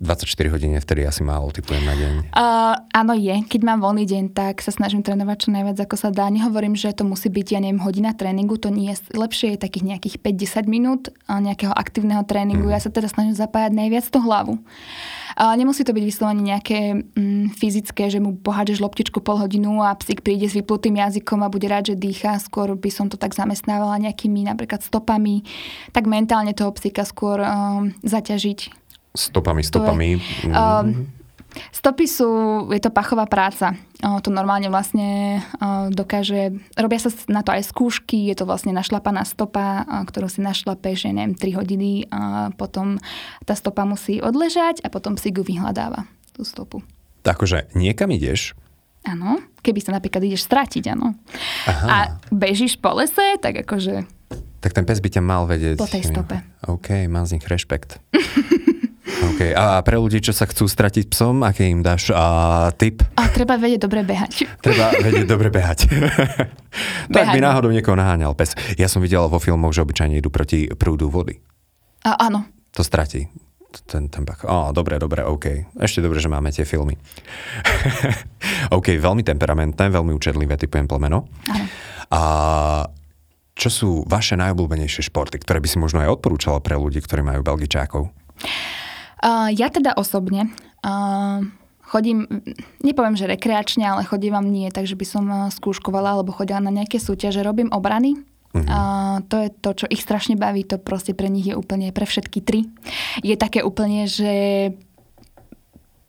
24 0.00 0.48
hodín 0.48 0.72
je 0.72 0.80
vtedy 0.80 1.04
asi 1.04 1.20
málo, 1.20 1.52
typujem 1.52 1.84
na 1.84 1.92
deň. 1.92 2.12
Uh, 2.32 2.72
áno, 2.88 3.12
je. 3.12 3.36
Keď 3.44 3.60
mám 3.60 3.84
voľný 3.84 4.08
deň, 4.08 4.32
tak 4.32 4.64
sa 4.64 4.72
snažím 4.72 5.04
trénovať 5.04 5.44
čo 5.44 5.48
najviac, 5.52 5.76
ako 5.84 5.96
sa 6.00 6.08
dá. 6.08 6.24
Nehovorím, 6.32 6.72
že 6.72 6.96
to 6.96 7.04
musí 7.04 7.28
byť, 7.28 7.46
ja 7.52 7.60
neviem, 7.60 7.84
hodina 7.84 8.16
tréningu, 8.16 8.56
to 8.56 8.72
nie 8.72 8.96
je 8.96 9.12
lepšie, 9.12 9.54
je 9.54 9.60
takých 9.60 9.84
nejakých 9.84 10.16
5-10 10.24 10.72
minút 10.72 11.12
nejakého 11.28 11.76
aktívneho 11.76 12.24
tréningu. 12.24 12.64
Mm. 12.64 12.72
Ja 12.72 12.80
sa 12.80 12.88
teda 12.88 13.12
snažím 13.12 13.36
zapájať 13.36 13.76
najviac 13.76 14.08
tú 14.08 14.24
hlavu. 14.24 14.56
Uh, 15.36 15.52
nemusí 15.60 15.84
to 15.84 15.92
byť 15.92 16.04
vyslovene 16.08 16.48
nejaké 16.48 16.96
mm, 17.12 17.60
fyzické, 17.60 18.08
že 18.08 18.24
mu 18.24 18.40
pohádžeš 18.40 18.80
loptičku 18.80 19.20
pol 19.20 19.36
hodinu 19.36 19.84
a 19.84 19.92
psík 20.00 20.24
príde 20.24 20.48
s 20.48 20.56
vyplutým 20.56 20.96
jazykom 20.96 21.44
a 21.44 21.52
bude 21.52 21.68
rád, 21.68 21.92
že 21.92 22.00
dýcha. 22.00 22.40
Skôr 22.40 22.72
by 22.72 22.88
som 22.88 23.12
to 23.12 23.20
tak 23.20 23.36
zamestnávala 23.36 24.00
nejakými 24.00 24.48
napríklad 24.48 24.80
stopami. 24.80 25.44
Tak 25.92 26.08
mentálne 26.08 26.56
toho 26.56 26.72
psíka 26.72 27.04
skôr 27.04 27.44
um, 27.44 27.92
zaťažiť 28.00 28.80
Stopami, 29.10 29.62
stopami. 29.66 30.08
Je, 30.16 30.50
uh, 30.50 30.86
stopy 31.74 32.06
sú, 32.06 32.30
je 32.70 32.78
to 32.78 32.94
pachová 32.94 33.26
práca. 33.26 33.74
Uh, 33.98 34.22
to 34.22 34.30
normálne 34.30 34.70
vlastne 34.70 35.40
uh, 35.58 35.90
dokáže, 35.90 36.54
robia 36.78 37.00
sa 37.02 37.10
na 37.26 37.42
to 37.42 37.50
aj 37.50 37.66
skúšky, 37.66 38.30
je 38.30 38.38
to 38.38 38.46
vlastne 38.46 38.70
našlapaná 38.70 39.26
stopa, 39.26 39.82
uh, 39.82 40.06
ktorú 40.06 40.30
si 40.30 40.40
našlapeš, 40.40 41.10
neviem, 41.10 41.34
3 41.34 41.58
hodiny 41.58 42.06
a 42.08 42.54
potom 42.54 43.02
tá 43.44 43.58
stopa 43.58 43.82
musí 43.82 44.22
odležať 44.22 44.80
a 44.86 44.88
potom 44.88 45.18
si 45.18 45.34
ju 45.34 45.42
vyhľadáva, 45.42 46.06
tú 46.32 46.46
stopu. 46.46 46.80
Takže 47.26 47.68
niekam 47.76 48.08
ideš, 48.14 48.54
Áno, 49.00 49.40
keby 49.64 49.80
sa 49.80 49.96
napríklad 49.96 50.28
ideš 50.28 50.44
stratiť, 50.44 50.92
áno. 50.92 51.16
Aha. 51.64 51.86
A 51.88 51.96
bežíš 52.28 52.76
po 52.76 52.92
lese, 52.92 53.40
tak 53.40 53.64
akože... 53.64 54.04
Tak 54.60 54.76
ten 54.76 54.84
pes 54.84 55.00
by 55.00 55.08
ťa 55.08 55.22
mal 55.24 55.48
vedieť. 55.48 55.80
Po 55.80 55.88
tej 55.88 56.04
stope. 56.04 56.44
OK, 56.68 57.08
mám 57.08 57.24
z 57.24 57.40
nich 57.40 57.48
rešpekt. 57.48 57.96
Okay. 59.40 59.56
A 59.56 59.80
pre 59.80 59.96
ľudí, 59.96 60.20
čo 60.20 60.36
sa 60.36 60.44
chcú 60.44 60.68
stratiť 60.68 61.08
psom, 61.08 61.40
aké 61.40 61.64
im 61.64 61.80
dáš 61.80 62.12
a 62.12 62.68
tip? 62.76 63.00
A 63.16 63.24
treba 63.32 63.56
vedieť 63.56 63.88
dobre 63.88 64.04
behať. 64.04 64.44
Treba 64.60 64.92
vedieť 65.08 65.24
dobre 65.24 65.48
behať. 65.48 65.88
tak 67.08 67.32
by 67.32 67.40
náhodou 67.40 67.72
niekoho 67.72 67.96
naháňal 67.96 68.36
pes. 68.36 68.52
Ja 68.76 68.84
som 68.84 69.00
videl 69.00 69.24
vo 69.32 69.40
filmoch, 69.40 69.72
že 69.72 69.80
obyčajne 69.80 70.20
idú 70.20 70.28
proti 70.28 70.68
prúdu 70.76 71.08
vody. 71.08 71.40
A, 72.04 72.20
áno. 72.28 72.52
To 72.76 72.84
stratí. 72.84 73.32
Ten, 73.88 74.12
ten 74.12 74.28
bach. 74.28 74.44
Ó, 74.44 74.76
dobre, 74.76 75.00
dobre, 75.00 75.24
OK. 75.24 75.72
Ešte 75.80 76.04
dobre, 76.04 76.20
že 76.20 76.28
máme 76.28 76.52
tie 76.52 76.68
filmy. 76.68 77.00
OK, 78.76 78.92
veľmi 78.92 79.24
temperamentné, 79.24 79.88
veľmi 79.88 80.12
učedlivé, 80.20 80.60
typujem 80.60 80.84
plemeno. 80.84 81.24
Áno. 81.48 81.64
A 82.12 82.20
čo 83.56 83.72
sú 83.72 83.90
vaše 84.04 84.36
najobľúbenejšie 84.36 85.08
športy, 85.08 85.40
ktoré 85.40 85.64
by 85.64 85.68
si 85.72 85.80
možno 85.80 86.04
aj 86.04 86.20
odporúčala 86.20 86.60
pre 86.60 86.76
ľudí, 86.76 87.00
ktorí 87.00 87.24
majú 87.24 87.40
belgičákov? 87.40 88.12
Uh, 89.20 89.52
ja 89.52 89.68
teda 89.68 89.92
osobne 90.00 90.48
uh, 90.80 91.44
chodím, 91.90 92.24
nepoviem, 92.80 93.18
že 93.18 93.26
rekreačne, 93.26 93.82
ale 93.82 94.06
chodím 94.06 94.38
vám 94.38 94.46
nie, 94.46 94.70
takže 94.70 94.94
by 94.94 95.06
som 95.06 95.24
skúškovala 95.50 96.16
alebo 96.16 96.30
chodila 96.30 96.62
na 96.62 96.70
nejaké 96.70 97.02
súťaže, 97.02 97.42
robím 97.42 97.68
obrany. 97.74 98.14
Uh-huh. 98.50 98.66
Uh, 98.66 99.16
to 99.30 99.36
je 99.42 99.48
to, 99.62 99.70
čo 99.74 99.86
ich 99.90 100.02
strašne 100.02 100.38
baví, 100.38 100.62
to 100.66 100.78
proste 100.78 101.14
pre 101.14 101.26
nich 101.30 101.50
je 101.50 101.54
úplne, 101.54 101.90
pre 101.90 102.06
všetky 102.06 102.38
tri. 102.42 102.66
Je 103.22 103.34
také 103.34 103.62
úplne, 103.62 104.06
že 104.06 104.32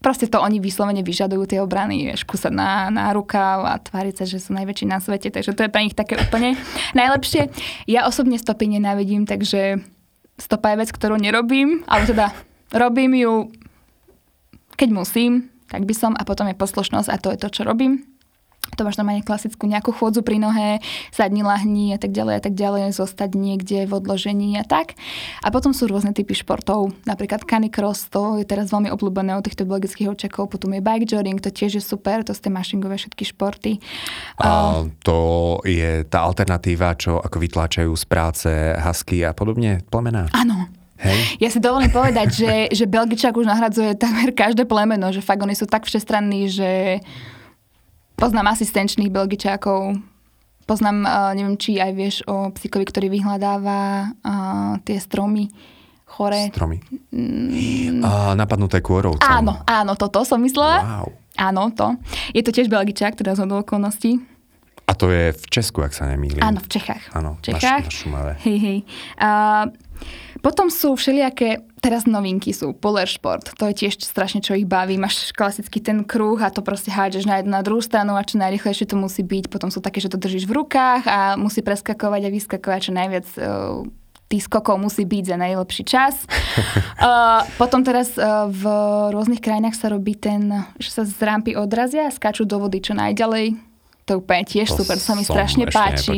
proste 0.01 0.25
to 0.25 0.41
oni 0.41 0.57
vyslovene 0.57 1.05
vyžadujú 1.05 1.45
tie 1.45 1.61
obrany, 1.61 2.09
vieš, 2.09 2.25
kúsať 2.25 2.49
na, 2.49 2.89
na 2.89 3.13
rukav 3.13 3.65
a 3.65 3.77
tváriť 3.77 4.21
sa, 4.21 4.25
že 4.25 4.41
sú 4.41 4.57
najväčší 4.57 4.85
na 4.89 4.97
svete, 4.97 5.29
takže 5.29 5.53
to 5.53 5.65
je 5.65 5.73
pre 5.73 5.85
nich 5.85 5.93
také 5.93 6.17
úplne 6.17 6.57
najlepšie. 6.97 7.53
Ja 7.85 8.09
osobne 8.09 8.41
stopy 8.41 8.65
nenávidím, 8.69 9.29
takže 9.29 9.81
stopa 10.41 10.73
je 10.73 10.81
vec, 10.81 10.89
ktorú 10.89 11.21
nerobím, 11.21 11.85
ale 11.85 12.09
teda 12.09 12.33
Robím 12.71 13.13
ju, 13.19 13.33
keď 14.79 14.89
musím, 14.89 15.51
tak 15.67 15.83
by 15.83 15.93
som 15.95 16.11
a 16.15 16.23
potom 16.23 16.47
je 16.47 16.55
poslušnosť 16.55 17.07
a 17.11 17.19
to 17.19 17.31
je 17.35 17.39
to, 17.39 17.47
čo 17.51 17.61
robím. 17.67 18.07
To 18.79 18.87
máš 18.87 18.95
normálne 18.95 19.25
klasickú 19.25 19.67
nejakú 19.67 19.91
chôdzu 19.91 20.23
pri 20.23 20.39
nohe, 20.39 20.79
sadni, 21.11 21.43
lahni 21.43 21.91
a 21.91 21.99
tak 21.99 22.15
ďalej 22.15 22.35
a 22.39 22.41
tak 22.41 22.53
ďalej, 22.55 22.95
zostať 22.95 23.35
niekde 23.35 23.83
v 23.83 23.91
odložení 23.91 24.55
a 24.55 24.63
tak. 24.63 24.95
A 25.43 25.51
potom 25.51 25.75
sú 25.75 25.91
rôzne 25.91 26.15
typy 26.15 26.31
športov, 26.31 26.95
napríklad 27.03 27.43
canicross, 27.43 28.07
to 28.07 28.39
je 28.39 28.47
teraz 28.47 28.71
veľmi 28.71 28.87
obľúbené 28.93 29.35
od 29.35 29.43
týchto 29.43 29.67
belgických 29.67 30.15
očakov, 30.15 30.55
potom 30.55 30.71
je 30.71 30.79
bike 30.79 31.03
jogging, 31.03 31.43
to 31.43 31.51
tiež 31.51 31.81
je 31.81 31.83
super, 31.83 32.23
to 32.23 32.31
sú 32.31 32.47
tie 32.47 32.53
mašingové 32.53 32.95
všetky 32.95 33.27
športy. 33.27 33.71
A 34.39 34.87
to 35.03 35.59
je 35.67 36.07
tá 36.07 36.23
alternatíva, 36.23 36.95
čo 36.95 37.19
ako 37.19 37.43
vytláčajú 37.43 37.91
z 37.91 38.05
práce 38.07 38.49
husky 38.79 39.27
a 39.27 39.35
podobne 39.35 39.83
plemená? 39.91 40.31
Áno, 40.31 40.71
Hej. 41.01 41.41
Ja 41.41 41.49
si 41.49 41.57
dovolím 41.57 41.89
povedať, 41.89 42.27
že, 42.33 42.53
že 42.77 42.85
Belgičák 42.85 43.33
už 43.33 43.49
nahradzuje 43.49 43.97
takmer 43.97 44.31
každé 44.31 44.69
plemeno, 44.69 45.09
že 45.09 45.25
fakt 45.25 45.41
oni 45.41 45.57
sú 45.57 45.65
tak 45.65 45.89
všestranní, 45.89 46.47
že 46.47 47.01
poznám 48.21 48.53
asistenčných 48.53 49.09
Belgičákov, 49.09 49.97
poznám, 50.69 51.03
uh, 51.03 51.33
neviem, 51.33 51.57
či 51.57 51.81
aj 51.81 51.91
vieš 51.97 52.15
o 52.29 52.53
psíkovi, 52.53 52.85
ktorý 52.85 53.07
vyhľadáva 53.09 54.13
uh, 54.21 54.73
tie 54.85 55.01
stromy 55.01 55.49
chore. 56.05 56.51
Stromy. 56.53 56.77
Mm. 57.09 58.03
A 58.03 58.37
napadnuté 58.37 58.83
kôrou. 58.83 59.17
Áno, 59.23 59.63
áno, 59.65 59.95
toto 59.95 60.21
som 60.27 60.43
myslela. 60.43 60.77
Wow. 60.83 61.07
Áno, 61.39 61.71
to. 61.71 61.95
Je 62.35 62.43
to 62.43 62.51
tiež 62.51 62.67
Belgičák, 62.67 63.15
teda 63.15 63.33
z 63.33 63.47
okolností. 63.47 64.19
A 64.85 64.91
to 64.91 65.07
je 65.07 65.31
v 65.31 65.43
Česku, 65.47 65.87
ak 65.87 65.95
sa 65.95 66.03
nemýlim. 66.03 66.43
Áno, 66.43 66.59
v 66.59 66.67
Čechách. 66.67 67.15
Áno, 67.15 67.39
v 67.39 67.41
Čechách. 67.47 67.87
Na, 67.87 67.87
na 67.87 67.95
Šumave. 67.95 68.33
Hej, 68.43 68.57
hej. 68.59 68.79
Uh, 69.15 69.65
potom 70.41 70.73
sú 70.73 70.97
všelijaké, 70.97 71.61
teraz 71.85 72.09
novinky 72.09 72.49
sú, 72.49 72.73
polar 72.73 73.05
šport, 73.05 73.45
to 73.53 73.69
je 73.69 73.85
tiež 73.85 74.01
strašne, 74.01 74.41
čo 74.41 74.57
ich 74.57 74.65
baví. 74.65 74.97
Máš 74.97 75.29
klasicky 75.37 75.77
ten 75.77 76.01
kruh 76.01 76.41
a 76.41 76.49
to 76.49 76.65
proste 76.65 76.89
hádžeš 76.89 77.29
na 77.29 77.39
jednu 77.39 77.53
na 77.53 77.61
druhú 77.61 77.81
stranu 77.81 78.17
a 78.17 78.25
čo 78.25 78.41
najrychlejšie 78.41 78.89
to 78.89 78.97
musí 78.97 79.21
byť. 79.21 79.53
Potom 79.53 79.69
sú 79.69 79.85
také, 79.85 80.01
že 80.01 80.09
to 80.09 80.17
držíš 80.17 80.49
v 80.49 80.57
rukách 80.57 81.05
a 81.05 81.37
musí 81.37 81.61
preskakovať 81.61 82.21
a 82.25 82.33
vyskakovať 82.33 82.79
čo 82.89 82.91
najviac 82.97 83.27
uh, 83.37 83.85
tých 84.31 84.47
skokov 84.47 84.79
musí 84.79 85.03
byť 85.03 85.23
za 85.27 85.37
najlepší 85.37 85.83
čas. 85.83 86.25
uh, 86.25 87.43
potom 87.61 87.83
teraz 87.83 88.15
uh, 88.15 88.47
v 88.47 88.63
rôznych 89.11 89.43
krajinách 89.43 89.75
sa 89.75 89.91
robí 89.91 90.15
ten, 90.15 90.65
že 90.79 90.89
sa 90.89 91.03
z 91.03 91.19
rampy 91.21 91.53
odrazia 91.53 92.07
a 92.07 92.11
skáču 92.11 92.47
do 92.47 92.57
vody 92.57 92.79
čo 92.79 92.95
najďalej. 92.95 93.59
To 94.09 94.23
úplne 94.23 94.47
tiež 94.47 94.73
to 94.73 94.81
super, 94.81 94.97
sa 94.97 95.13
mi 95.13 95.21
strašne 95.27 95.69
páči. 95.69 96.17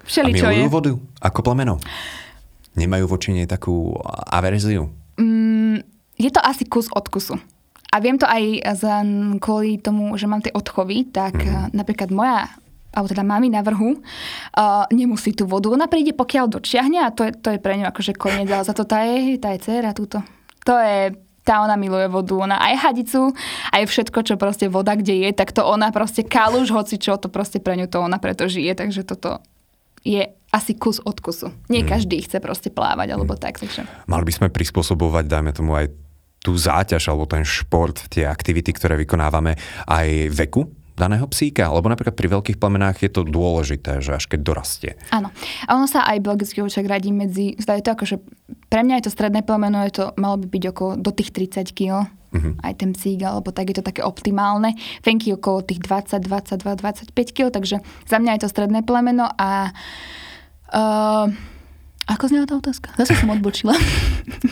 Všeli, 0.00 0.32
milujú 0.32 0.64
je. 0.64 0.72
vodu 0.72 0.92
ako 1.20 1.38
plemeno? 1.44 1.76
Nemajú 2.78 3.04
voči 3.10 3.34
nej 3.34 3.50
takú 3.50 3.94
averziu? 4.30 4.90
Mm, 5.18 5.82
je 6.14 6.30
to 6.30 6.40
asi 6.42 6.68
kus 6.68 6.86
od 6.94 7.06
kusu. 7.10 7.36
A 7.90 7.98
viem 7.98 8.14
to 8.14 8.28
aj 8.28 8.62
za, 8.78 9.02
kvôli 9.42 9.82
tomu, 9.82 10.14
že 10.14 10.30
mám 10.30 10.38
tie 10.38 10.54
odchovy, 10.54 11.10
tak 11.10 11.34
mm. 11.42 11.74
napríklad 11.74 12.14
moja 12.14 12.46
alebo 12.90 13.06
teda 13.06 13.22
mami 13.22 13.54
na 13.54 13.62
vrhu, 13.62 14.02
uh, 14.02 14.84
nemusí 14.90 15.30
tú 15.30 15.46
vodu. 15.46 15.70
Ona 15.70 15.86
príde, 15.86 16.10
pokiaľ 16.10 16.58
dočiahne 16.58 17.06
a 17.06 17.14
to 17.14 17.22
je, 17.22 17.32
to 17.38 17.54
je 17.54 17.62
pre 17.62 17.78
ňu 17.78 17.86
akože 17.86 18.18
koniec, 18.18 18.50
ale 18.50 18.66
za 18.66 18.74
to 18.74 18.82
tá 18.82 19.06
je, 19.06 19.38
tá 19.38 19.54
je 19.54 19.62
dcera 19.62 19.94
túto. 19.94 20.18
To 20.66 20.74
je, 20.74 21.14
tá 21.46 21.62
ona 21.62 21.78
miluje 21.78 22.10
vodu, 22.10 22.34
ona 22.34 22.58
aj 22.58 22.90
hadicu, 22.90 23.30
aj 23.70 23.86
všetko, 23.86 24.18
čo 24.26 24.34
proste 24.34 24.66
voda 24.66 24.98
kde 24.98 25.22
je, 25.22 25.30
tak 25.30 25.54
to 25.54 25.62
ona 25.62 25.94
proste 25.94 26.26
kaluž, 26.26 26.74
hoci 26.74 26.98
čo, 26.98 27.14
to 27.14 27.30
proste 27.30 27.62
pre 27.62 27.78
ňu 27.78 27.86
to 27.86 28.02
ona 28.02 28.18
preto 28.18 28.50
žije, 28.50 28.74
takže 28.74 29.06
toto 29.06 29.38
je 30.04 30.22
asi 30.50 30.72
kus 30.74 30.98
od 31.04 31.20
kusu. 31.22 31.54
Nie 31.70 31.86
hmm. 31.86 31.90
každý 31.90 32.18
chce 32.26 32.42
proste 32.42 32.68
plávať 32.74 33.14
alebo 33.14 33.38
hmm. 33.38 33.42
tak. 33.42 33.60
Takže... 33.60 33.86
Mali 34.10 34.24
by 34.26 34.32
sme 34.34 34.48
prispôsobovať, 34.50 35.24
dajme 35.30 35.52
tomu 35.54 35.78
aj 35.78 35.92
tú 36.40 36.56
záťaž 36.56 37.12
alebo 37.12 37.28
ten 37.28 37.44
šport, 37.44 38.08
tie 38.08 38.24
aktivity, 38.24 38.72
ktoré 38.72 38.96
vykonávame 38.96 39.60
aj 39.84 40.32
veku 40.32 40.79
daného 41.00 41.24
psíka? 41.32 41.72
Lebo 41.72 41.88
napríklad 41.88 42.12
pri 42.12 42.28
veľkých 42.28 42.60
plemenách 42.60 43.00
je 43.00 43.10
to 43.10 43.24
dôležité, 43.24 44.04
že 44.04 44.20
až 44.20 44.28
keď 44.28 44.40
dorastie. 44.44 44.92
Áno. 45.08 45.32
A 45.64 45.70
ono 45.72 45.88
sa 45.88 46.04
aj 46.04 46.20
biologický 46.20 46.60
úček 46.60 46.84
radí 46.84 47.08
medzi, 47.08 47.56
je 47.56 47.84
to 47.84 47.96
akože, 47.96 48.20
pre 48.68 48.84
mňa 48.84 49.00
je 49.00 49.04
to 49.08 49.14
stredné 49.16 49.40
plemeno, 49.40 49.80
je 49.88 49.96
to, 49.96 50.04
malo 50.20 50.36
by 50.36 50.46
byť 50.52 50.64
okolo 50.76 50.92
do 51.00 51.10
tých 51.16 51.32
30 51.32 51.72
kg. 51.72 52.04
Uh-huh. 52.30 52.54
Aj 52.62 52.70
ten 52.78 52.94
psík, 52.94 53.26
alebo 53.26 53.50
tak 53.50 53.74
je 53.74 53.82
to 53.82 53.84
také 53.86 54.06
optimálne. 54.06 54.78
Fenky 55.02 55.34
okolo 55.34 55.66
tých 55.66 55.82
20, 55.82 56.22
22, 56.22 56.62
25 56.62 57.10
kg, 57.34 57.50
takže 57.50 57.82
za 58.06 58.16
mňa 58.22 58.38
je 58.38 58.42
to 58.46 58.52
stredné 58.54 58.86
plemeno 58.86 59.26
a 59.34 59.74
uh, 60.70 61.26
Ako 62.10 62.26
znela 62.26 62.46
tá 62.50 62.58
otázka? 62.58 62.90
Zase 62.98 63.14
som 63.14 63.30
odbočila. 63.30 63.70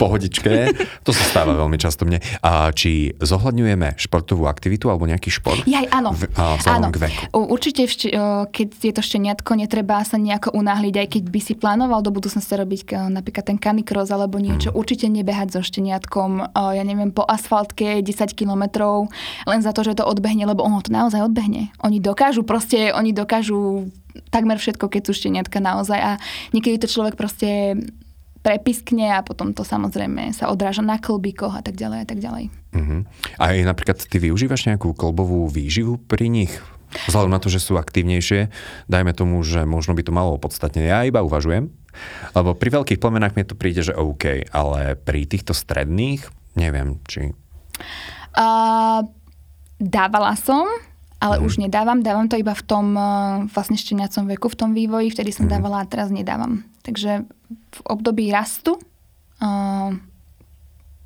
Pohodičke, 0.01 0.71
to 1.03 1.11
sa 1.11 1.25
stáva 1.27 1.59
veľmi 1.59 1.75
často 1.75 2.07
mne. 2.07 2.23
A 2.39 2.71
či 2.71 3.19
zohľadňujeme 3.19 3.99
športovú 3.99 4.47
aktivitu 4.47 4.87
alebo 4.87 5.11
nejaký 5.11 5.35
šport? 5.35 5.67
Jaj, 5.67 5.91
áno. 5.91 6.15
V, 6.15 6.31
a, 6.39 6.55
áno. 6.71 6.95
K 6.95 6.99
veku. 7.03 7.23
Určite, 7.35 7.91
vš- 7.91 8.15
keď 8.55 8.69
je 8.79 8.93
to 8.95 9.03
šteniatko, 9.03 9.59
netreba 9.59 10.07
sa 10.07 10.17
nejako 10.17 10.55
unáhliť, 10.55 10.95
aj 11.03 11.09
keď 11.19 11.23
by 11.27 11.41
si 11.43 11.55
plánoval 11.59 12.01
do 12.01 12.15
budúcnosti 12.15 12.55
robiť 12.55 13.11
napríklad 13.11 13.45
ten 13.51 13.59
canicross 13.59 14.15
alebo 14.15 14.39
niečo. 14.39 14.71
Hmm. 14.71 14.79
Určite 14.79 15.11
nebehať 15.11 15.59
so 15.59 15.61
šteniatkom, 15.67 16.55
ja 16.55 16.85
neviem, 16.87 17.11
po 17.11 17.27
asfaltke 17.27 17.99
10 18.01 18.39
kilometrov, 18.39 19.11
len 19.51 19.61
za 19.67 19.75
to, 19.75 19.83
že 19.83 19.99
to 19.99 20.07
odbehne, 20.07 20.47
lebo 20.47 20.63
ono 20.63 20.79
to 20.79 20.95
naozaj 20.95 21.27
odbehne. 21.27 21.75
Oni 21.83 21.99
dokážu, 21.99 22.47
proste, 22.47 22.95
oni 22.95 23.11
dokážu 23.11 23.91
takmer 24.29 24.61
všetko, 24.61 24.89
keď 24.89 25.03
sú 25.09 25.13
šteniatka 25.17 25.59
naozaj 25.61 25.99
a 25.99 26.13
niekedy 26.53 26.81
to 26.81 26.89
človek 26.89 27.17
proste 27.17 27.79
prepiskne 28.39 29.19
a 29.19 29.21
potom 29.27 29.51
to 29.51 29.67
samozrejme 29.67 30.31
sa 30.31 30.49
odráža 30.49 30.81
na 30.81 30.97
klbíkoch 30.97 31.59
a 31.59 31.63
tak 31.63 31.75
ďalej 31.75 31.99
a 32.03 32.07
tak 32.07 32.19
ďalej. 32.23 32.45
Uh-huh. 32.73 33.03
A 33.37 33.43
aj 33.53 33.67
napríklad 33.67 33.99
ty 33.99 34.17
využívaš 34.23 34.71
nejakú 34.71 34.95
klbovú 34.95 35.51
výživu 35.51 35.99
pri 35.99 36.31
nich? 36.31 36.55
Vzhľadom 36.89 37.29
na 37.29 37.43
to, 37.43 37.53
že 37.53 37.61
sú 37.61 37.77
aktívnejšie, 37.77 38.49
dajme 38.89 39.13
tomu, 39.13 39.45
že 39.45 39.69
možno 39.69 39.93
by 39.93 40.03
to 40.07 40.17
malo 40.17 40.41
opodstatne. 40.41 40.89
Ja 40.89 41.05
iba 41.05 41.21
uvažujem, 41.21 41.69
lebo 42.33 42.57
pri 42.57 42.81
veľkých 42.81 42.97
plemenách 43.03 43.37
mi 43.37 43.45
to 43.45 43.59
príde, 43.59 43.85
že 43.85 43.93
OK, 43.93 44.49
ale 44.49 44.97
pri 44.97 45.29
týchto 45.29 45.53
stredných 45.53 46.25
neviem, 46.57 46.97
či... 47.05 47.37
Uh, 48.33 49.05
dávala 49.77 50.33
som, 50.41 50.65
ale 51.19 51.39
mm. 51.39 51.45
už 51.45 51.53
nedávam. 51.59 51.99
Dávam 52.03 52.31
to 52.31 52.39
iba 52.39 52.55
v 52.55 52.65
tom 52.65 52.95
uh, 52.95 53.45
vlastne 53.51 53.75
šteniacom 53.75 54.31
veku, 54.31 54.47
v 54.51 54.59
tom 54.59 54.71
vývoji, 54.75 55.11
vtedy 55.11 55.35
som 55.35 55.51
mm. 55.51 55.53
dávala 55.59 55.83
a 55.83 55.89
teraz 55.91 56.15
nedávam. 56.15 56.63
Takže 56.87 57.27
v 57.75 57.81
období 57.85 58.31
rastu 58.31 58.79
uh, 58.79 59.91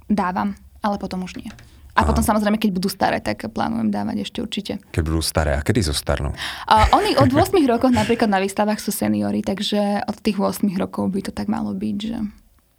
dávam, 0.06 0.54
ale 0.84 0.96
potom 1.00 1.24
už 1.24 1.40
nie. 1.40 1.48
A 1.92 2.04
Aha. 2.04 2.08
potom 2.08 2.24
samozrejme, 2.24 2.56
keď 2.56 2.70
budú 2.72 2.88
staré, 2.88 3.20
tak 3.20 3.44
plánujem 3.52 3.92
dávať 3.92 4.24
ešte 4.24 4.38
určite. 4.40 4.72
Keď 4.96 5.02
budú 5.04 5.20
staré, 5.20 5.52
a 5.56 5.60
kedy 5.60 5.92
zostarnú? 5.92 6.32
Uh, 6.64 6.88
oni 6.96 7.12
od 7.20 7.28
8 7.28 7.52
rokov 7.68 7.92
napríklad 7.92 8.32
na 8.32 8.40
výstavách 8.40 8.80
sú 8.80 8.88
seniory, 8.88 9.44
takže 9.44 10.00
od 10.08 10.16
tých 10.24 10.40
8 10.40 10.72
rokov 10.80 11.12
by 11.12 11.20
to 11.20 11.32
tak 11.36 11.52
malo 11.52 11.76
byť, 11.76 11.96
že 12.00 12.16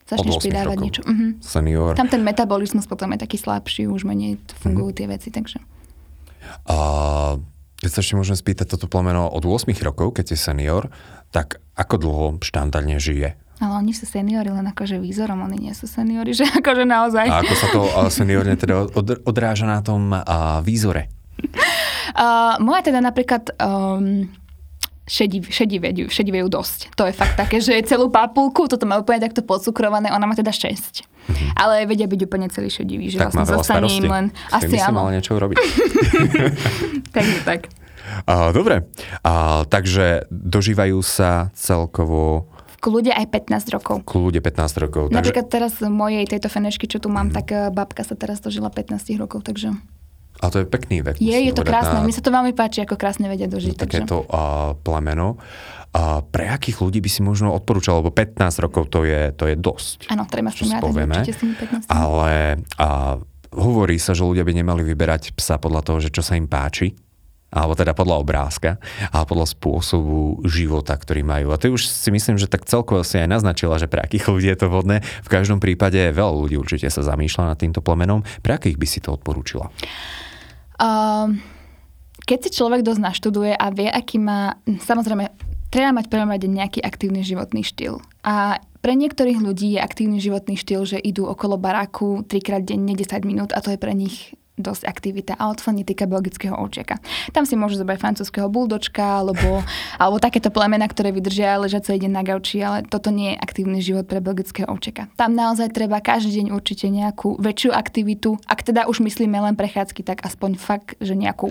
začneš 0.10 0.42
pridávať 0.42 0.78
niečo. 0.82 1.02
Uh-huh. 1.06 1.38
Senior. 1.46 1.94
Tam 1.94 2.10
ten 2.10 2.26
metabolizmus 2.26 2.90
potom 2.90 3.14
je 3.14 3.22
taký 3.22 3.38
slabší, 3.38 3.86
už 3.86 4.02
menej 4.02 4.42
fungujú 4.66 4.90
uh-huh. 4.90 4.98
tie 4.98 5.06
veci, 5.06 5.30
takže... 5.30 5.62
A 6.68 6.78
keď 7.84 7.90
sa 7.92 8.00
ešte 8.00 8.16
môžem 8.16 8.38
spýtať 8.40 8.76
toto 8.76 8.88
plemeno 8.88 9.28
od 9.28 9.44
8 9.44 9.70
rokov, 9.84 10.16
keď 10.16 10.34
je 10.34 10.40
senior, 10.40 10.88
tak 11.36 11.60
ako 11.76 11.96
dlho 12.00 12.26
štandardne 12.40 12.96
žije? 13.02 13.36
Ale 13.62 13.74
oni 13.80 13.94
sú 13.96 14.04
seniori, 14.10 14.50
len 14.50 14.66
akože 14.66 14.98
výzorom, 15.00 15.46
oni 15.46 15.70
nie 15.70 15.74
sú 15.76 15.88
seniori, 15.88 16.36
že 16.36 16.48
akože 16.48 16.84
naozaj. 16.84 17.26
A 17.28 17.44
ako 17.44 17.54
sa 17.56 17.68
to 17.70 17.82
seniorne 18.12 18.56
teda 18.58 18.88
odráža 19.24 19.68
na 19.68 19.80
tom 19.84 20.12
výzore? 20.64 21.10
Uh, 22.14 22.62
moja 22.62 22.86
teda 22.86 23.02
napríklad 23.02 23.58
um, 23.58 24.30
šedí, 25.08 25.44
šedivé, 25.48 25.92
šedivé 26.08 26.44
ju 26.44 26.50
dosť. 26.50 26.96
To 26.96 27.08
je 27.08 27.14
fakt 27.14 27.36
také, 27.36 27.60
že 27.60 27.76
celú 27.84 28.08
papulku, 28.08 28.68
toto 28.72 28.88
má 28.88 29.00
úplne 29.00 29.20
takto 29.20 29.44
podcukrované, 29.44 30.12
ona 30.12 30.24
má 30.28 30.36
teda 30.36 30.52
6. 30.52 30.64
Mm-hmm. 30.64 31.50
Ale 31.56 31.88
vedia 31.88 32.08
byť 32.08 32.20
úplne 32.24 32.48
celý 32.52 32.68
šedivý, 32.72 33.12
že 33.12 33.20
tak 33.20 33.32
vlastne 33.32 33.56
zostane 33.56 33.88
im 33.88 34.08
len... 34.08 34.26
Asi 34.52 34.76
áno. 34.80 35.04
mal 35.04 35.12
niečo 35.12 35.36
urobiť. 35.36 35.56
takže 37.16 37.38
tak. 37.48 37.72
Uh, 38.28 38.52
dobre, 38.52 38.84
uh, 39.24 39.64
takže 39.68 40.28
dožívajú 40.28 41.00
sa 41.00 41.48
celkovo 41.56 42.52
k 42.84 42.92
ľudia 42.92 43.16
aj 43.16 43.32
15 43.48 43.76
rokov. 43.80 43.96
K 44.04 44.20
ľudia 44.20 44.44
15 44.44 44.84
rokov. 44.84 45.04
Takže... 45.08 45.16
Napríklad 45.16 45.48
teraz 45.48 45.80
mojej 45.80 46.28
tejto 46.28 46.52
fenešky, 46.52 46.92
čo 46.92 47.00
tu 47.00 47.08
mám, 47.08 47.32
mm. 47.32 47.36
tak 47.40 47.48
eh, 47.56 47.72
babka 47.72 48.04
sa 48.04 48.20
teraz 48.20 48.44
dožila 48.44 48.68
15 48.68 49.08
rokov, 49.16 49.48
takže... 49.48 49.72
A 50.42 50.50
to 50.50 50.64
je 50.64 50.66
pekný 50.68 51.06
vek. 51.06 51.22
Je, 51.22 51.38
je 51.38 51.54
to 51.54 51.62
krásne. 51.62 52.02
Na... 52.02 52.06
Mne 52.06 52.16
sa 52.16 52.24
to 52.24 52.32
veľmi 52.34 52.54
páči, 52.58 52.84
ako 52.84 52.98
krásne 52.98 53.30
vedia 53.30 53.46
dožiť. 53.46 53.78
Takéto 53.78 54.26
takže... 54.26 54.34
uh, 54.34 54.74
plemeno. 54.82 55.38
A 55.94 56.26
pre 56.26 56.50
akých 56.50 56.82
ľudí 56.82 57.00
by 57.06 57.10
si 57.12 57.22
možno 57.22 57.54
odporúčal, 57.54 58.02
lebo 58.02 58.10
15 58.10 58.66
rokov 58.66 58.90
to 58.90 59.06
je, 59.06 59.30
to 59.38 59.46
je 59.46 59.54
dosť. 59.54 60.10
Áno, 60.10 60.26
treba 60.26 60.50
s 60.50 60.58
tým 60.58 60.74
rátať, 60.74 61.38
s 61.38 61.38
tými 61.38 61.54
15. 61.54 61.86
Ale 61.86 62.58
a, 62.82 63.22
hovorí 63.54 64.02
sa, 64.02 64.18
že 64.18 64.26
ľudia 64.26 64.42
by 64.42 64.54
nemali 64.58 64.82
vyberať 64.82 65.38
psa 65.38 65.62
podľa 65.62 65.86
toho, 65.86 66.02
že 66.02 66.10
čo 66.10 66.26
sa 66.26 66.34
im 66.34 66.50
páči, 66.50 66.98
alebo 67.54 67.78
teda 67.78 67.94
podľa 67.94 68.26
obrázka, 68.26 68.82
ale 69.14 69.30
podľa 69.30 69.54
spôsobu 69.54 70.42
života, 70.50 70.98
ktorý 70.98 71.22
majú. 71.22 71.54
A 71.54 71.62
ty 71.62 71.70
už 71.70 71.86
si 71.86 72.10
myslím, 72.10 72.42
že 72.42 72.50
tak 72.50 72.66
celkovo 72.66 73.06
si 73.06 73.22
aj 73.22 73.30
naznačila, 73.30 73.78
že 73.78 73.86
pre 73.86 74.02
akých 74.02 74.26
ľudí 74.34 74.50
je 74.50 74.58
to 74.58 74.74
vhodné. 74.74 75.06
V 75.22 75.30
každom 75.30 75.62
prípade 75.62 76.02
veľa 76.10 76.34
ľudí 76.34 76.58
určite 76.58 76.90
sa 76.90 77.06
zamýšľa 77.06 77.54
nad 77.54 77.58
týmto 77.62 77.86
plemenom. 77.86 78.26
Pre 78.42 78.58
akých 78.58 78.82
by 78.82 78.88
si 78.90 79.00
to 79.06 79.14
odporúčila? 79.14 79.70
Um, 80.78 81.42
keď 82.24 82.38
si 82.48 82.50
človek 82.56 82.82
dosť 82.88 83.02
naštuduje 83.04 83.52
a 83.54 83.68
vie, 83.70 83.92
aký 83.92 84.18
má, 84.18 84.56
samozrejme, 84.64 85.28
treba 85.74 85.92
mať 85.92 86.06
prvom 86.08 86.32
rade 86.32 86.48
nejaký 86.48 86.80
aktívny 86.80 87.26
životný 87.26 87.66
štýl. 87.66 88.00
A 88.24 88.62
pre 88.84 88.94
niektorých 89.00 89.40
ľudí 89.40 89.76
je 89.76 89.84
aktívny 89.84 90.20
životný 90.20 90.60
štýl, 90.60 90.84
že 90.84 91.00
idú 91.00 91.28
okolo 91.28 91.56
baráku 91.56 92.24
trikrát 92.28 92.64
denne 92.64 92.94
10 92.96 93.10
minút 93.24 93.50
a 93.56 93.64
to 93.64 93.72
je 93.72 93.80
pre 93.80 93.96
nich 93.96 94.36
dosť 94.54 94.86
aktivita, 94.86 95.34
to 95.34 95.62
sa 95.66 95.74
netýka 95.74 96.06
belgického 96.06 96.54
ovčiaka. 96.54 97.02
Tam 97.34 97.42
si 97.42 97.58
môžu 97.58 97.82
zobrať 97.82 97.98
francúzského 97.98 98.46
buldočka 98.54 99.26
alebo, 99.26 99.66
alebo 100.02 100.22
takéto 100.22 100.54
plemena, 100.54 100.86
ktoré 100.86 101.10
vydržia 101.10 101.58
ležať 101.58 101.90
celý 101.90 102.06
deň 102.06 102.12
na 102.14 102.24
gauči, 102.24 102.62
ale 102.62 102.86
toto 102.86 103.10
nie 103.10 103.34
je 103.34 103.42
aktívny 103.42 103.82
život 103.82 104.06
pre 104.06 104.22
belgického 104.22 104.70
ovčiaka. 104.70 105.10
Tam 105.18 105.34
naozaj 105.34 105.74
treba 105.74 105.98
každý 106.06 106.44
deň 106.44 106.48
určite 106.54 106.86
nejakú 106.94 107.42
väčšiu 107.42 107.74
aktivitu. 107.74 108.38
Ak 108.46 108.62
teda 108.62 108.86
už 108.86 109.02
myslíme 109.02 109.36
len 109.42 109.58
prechádzky, 109.58 110.06
tak 110.06 110.22
aspoň 110.22 110.62
fakt, 110.62 111.02
že 111.02 111.18
nejakú 111.18 111.50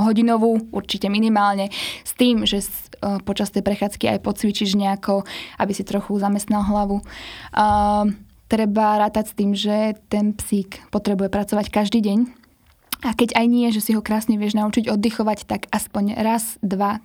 hodinovú, 0.00 0.58
určite 0.72 1.12
minimálne, 1.12 1.68
s 2.02 2.16
tým, 2.16 2.48
že 2.48 2.64
uh, 2.64 3.20
počas 3.20 3.52
tej 3.52 3.60
prechádzky 3.60 4.16
aj 4.16 4.24
pocvičíš 4.24 4.74
nejako, 4.74 5.28
aby 5.60 5.72
si 5.76 5.84
trochu 5.84 6.16
zamestnal 6.16 6.64
hlavu. 6.64 7.04
Uh, 7.52 8.08
treba 8.48 8.98
rátať 8.98 9.30
s 9.30 9.36
tým, 9.36 9.50
že 9.52 9.94
ten 10.08 10.32
psík 10.32 10.82
potrebuje 10.88 11.28
pracovať 11.28 11.68
každý 11.68 12.00
deň, 12.00 12.39
a 13.00 13.16
keď 13.16 13.36
aj 13.36 13.46
nie, 13.48 13.68
že 13.72 13.80
si 13.80 13.96
ho 13.96 14.04
krásne 14.04 14.36
vieš 14.36 14.56
naučiť 14.56 14.92
oddychovať, 14.92 15.48
tak 15.48 15.60
aspoň 15.72 16.20
raz, 16.20 16.60
dva, 16.60 17.00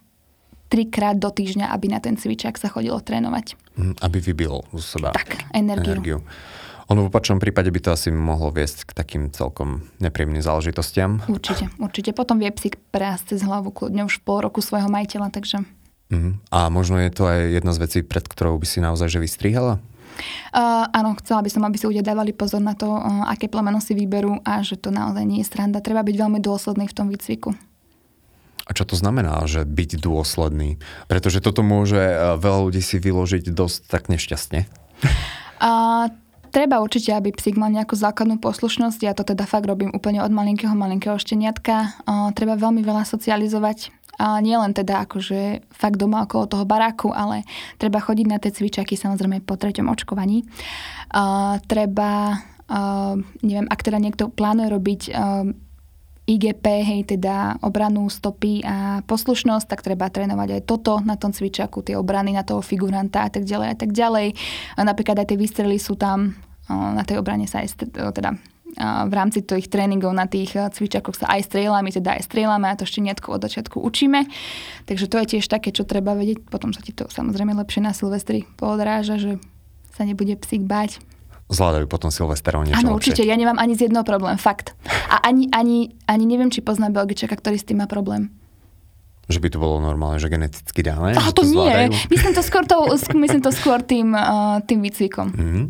trikrát 0.68 1.16
do 1.16 1.32
týždňa, 1.32 1.72
aby 1.72 1.88
na 1.88 2.04
ten 2.04 2.20
cvičák 2.20 2.58
sa 2.60 2.68
chodilo 2.68 3.00
trénovať. 3.00 3.56
Mm, 3.80 3.96
aby 4.02 4.18
vybil 4.20 4.66
z 4.76 4.84
seba 4.84 5.16
tak, 5.16 5.46
energiu. 5.56 5.96
energiu. 5.96 6.20
Ono 6.86 7.02
v 7.02 7.10
opačnom 7.10 7.42
prípade 7.42 7.74
by 7.74 7.80
to 7.82 7.90
asi 7.98 8.14
mohlo 8.14 8.54
viesť 8.54 8.86
k 8.86 8.92
takým 8.94 9.24
celkom 9.34 9.90
nepríjemným 9.98 10.46
záležitostiam. 10.46 11.18
Určite, 11.26 11.74
určite. 11.82 12.14
Potom 12.14 12.38
vie 12.38 12.54
psík 12.54 12.78
prejsť 12.94 13.34
cez 13.34 13.42
hlavu 13.42 13.74
kľudne 13.74 14.06
už 14.06 14.22
pol 14.22 14.46
roku 14.46 14.62
svojho 14.62 14.86
majiteľa, 14.86 15.34
takže... 15.34 15.66
Uh-huh. 16.14 16.38
A 16.54 16.70
možno 16.70 17.02
je 17.02 17.10
to 17.10 17.26
aj 17.26 17.58
jedna 17.58 17.74
z 17.74 17.82
vecí, 17.82 18.00
pred 18.06 18.22
ktorou 18.22 18.62
by 18.62 18.68
si 18.70 18.78
naozaj 18.86 19.18
že 19.18 19.18
vystrihala? 19.18 19.82
Uh, 20.56 20.88
áno, 20.96 21.14
chcela 21.20 21.44
by 21.44 21.50
som, 21.52 21.64
aby 21.68 21.76
si 21.76 21.86
ľudia 21.86 22.04
dávali 22.04 22.32
pozor 22.32 22.64
na 22.64 22.74
to, 22.74 22.88
uh, 22.88 23.28
aké 23.28 23.52
plemeno 23.52 23.84
si 23.84 23.92
vyberú 23.92 24.40
a 24.48 24.64
že 24.64 24.80
to 24.80 24.90
naozaj 24.90 25.24
nie 25.28 25.44
je 25.44 25.50
sranda. 25.52 25.84
Treba 25.84 26.02
byť 26.02 26.16
veľmi 26.16 26.40
dôsledný 26.40 26.88
v 26.88 26.96
tom 26.96 27.08
výcviku. 27.12 27.52
A 28.66 28.74
čo 28.74 28.82
to 28.82 28.98
znamená, 28.98 29.46
že 29.46 29.62
byť 29.62 30.02
dôsledný? 30.02 30.82
Pretože 31.06 31.38
toto 31.38 31.62
môže 31.62 32.02
veľa 32.42 32.60
ľudí 32.66 32.82
si 32.82 32.98
vyložiť 32.98 33.54
dosť 33.54 33.80
tak 33.86 34.10
nešťastne. 34.10 34.66
Uh, 35.62 36.10
treba 36.50 36.82
určite, 36.82 37.14
aby 37.14 37.30
psík 37.30 37.62
mal 37.62 37.70
nejakú 37.70 37.94
základnú 37.94 38.42
poslušnosť. 38.42 39.00
Ja 39.06 39.14
to 39.14 39.22
teda 39.22 39.46
fakt 39.46 39.70
robím 39.70 39.94
úplne 39.94 40.26
od 40.26 40.34
malinkého, 40.34 40.74
malinkého 40.74 41.22
šteniatka. 41.22 41.94
Uh, 42.10 42.34
treba 42.34 42.58
veľmi 42.58 42.82
veľa 42.82 43.06
socializovať. 43.06 43.94
A 44.16 44.40
nie 44.40 44.56
len 44.56 44.72
teda 44.72 45.04
akože 45.04 45.68
fakt 45.72 46.00
doma 46.00 46.24
okolo 46.24 46.48
toho 46.48 46.66
baráku, 46.68 47.12
ale 47.12 47.44
treba 47.76 48.00
chodiť 48.00 48.28
na 48.32 48.40
tie 48.40 48.52
cvičaky 48.52 48.96
samozrejme 48.96 49.44
po 49.44 49.60
treťom 49.60 49.92
očkovaní. 49.92 50.48
A 51.12 51.58
treba, 51.68 52.40
a, 52.72 52.80
neviem, 53.44 53.68
ak 53.68 53.84
teda 53.84 54.00
niekto 54.00 54.32
plánuje 54.32 54.68
robiť 54.72 55.02
IGP, 56.26 56.66
hej, 56.82 57.02
teda 57.06 57.62
obranu, 57.62 58.10
stopy 58.10 58.66
a 58.66 59.06
poslušnosť, 59.06 59.70
tak 59.70 59.86
treba 59.86 60.10
trénovať 60.10 60.58
aj 60.58 60.62
toto 60.66 60.98
na 61.06 61.22
tom 61.22 61.30
cvičaku, 61.30 61.86
tie 61.86 61.94
obrany 61.94 62.34
na 62.34 62.42
toho 62.42 62.66
figuranta 62.66 63.28
a 63.28 63.30
tak 63.30 63.46
ďalej 63.46 63.68
a 63.70 63.76
tak 63.78 63.94
ďalej. 63.94 64.34
A 64.74 64.82
napríklad 64.82 65.22
aj 65.22 65.30
tie 65.30 65.38
výstrely 65.38 65.78
sú 65.78 65.94
tam, 65.94 66.34
na 66.66 67.06
tej 67.06 67.22
obrane 67.22 67.46
sa 67.46 67.62
aj 67.62 67.78
teda 67.94 68.34
v 68.80 69.14
rámci 69.16 69.40
tých 69.42 69.72
tréningov 69.72 70.12
na 70.12 70.28
tých 70.28 70.56
eh, 70.56 70.68
cvičakoch 70.68 71.16
sa 71.16 71.32
aj 71.32 71.48
strieľame, 71.48 71.90
teda 71.92 72.20
aj 72.20 72.28
strieľame 72.28 72.68
a 72.68 72.76
to 72.76 72.84
šteniatko 72.84 73.40
od 73.40 73.42
začiatku 73.48 73.80
učíme. 73.80 74.28
Takže 74.86 75.06
to 75.08 75.16
je 75.24 75.26
tiež 75.38 75.46
také, 75.48 75.72
čo 75.72 75.88
treba 75.88 76.14
vedieť. 76.14 76.44
Potom 76.52 76.76
sa 76.76 76.84
ti 76.84 76.92
to 76.92 77.08
samozrejme 77.08 77.56
lepšie 77.56 77.82
na 77.84 77.96
Silvestri 77.96 78.44
poodráža, 78.60 79.16
že 79.16 79.32
sa 79.96 80.04
nebude 80.04 80.36
psík 80.36 80.68
bať. 80.68 81.00
Zvládajú 81.46 81.86
potom 81.86 82.10
Silvesterov 82.10 82.66
niečo 82.66 82.82
Áno, 82.82 82.98
určite. 82.98 83.22
Ja 83.22 83.38
nemám 83.38 83.62
ani 83.62 83.78
z 83.78 83.88
jedného 83.88 84.02
problém, 84.02 84.34
fakt. 84.42 84.74
A 85.14 85.22
ani, 85.22 85.46
ani, 85.54 85.94
ani 86.10 86.26
neviem, 86.26 86.50
či 86.50 86.66
poznám 86.66 86.98
Belgičaka, 86.98 87.38
ktorý 87.38 87.62
s 87.62 87.70
tým 87.70 87.86
má 87.86 87.88
problém. 87.88 88.34
Že 89.26 89.40
by 89.42 89.48
to 89.50 89.58
bolo 89.58 89.82
normálne, 89.82 90.22
že 90.22 90.30
geneticky 90.30 90.86
dané? 90.86 91.18
A 91.18 91.34
to, 91.34 91.42
to 91.42 91.50
nie. 91.50 91.90
Myslím 92.14 92.34
to 92.38 92.46
skôr, 92.46 92.62
to, 92.70 92.78
myslím 93.18 93.42
to 93.42 93.50
skôr 93.50 93.82
tým, 93.82 94.14
uh, 94.14 94.62
tým 94.62 94.86
výcvikom. 94.86 95.28
Mm-hmm. 95.34 95.66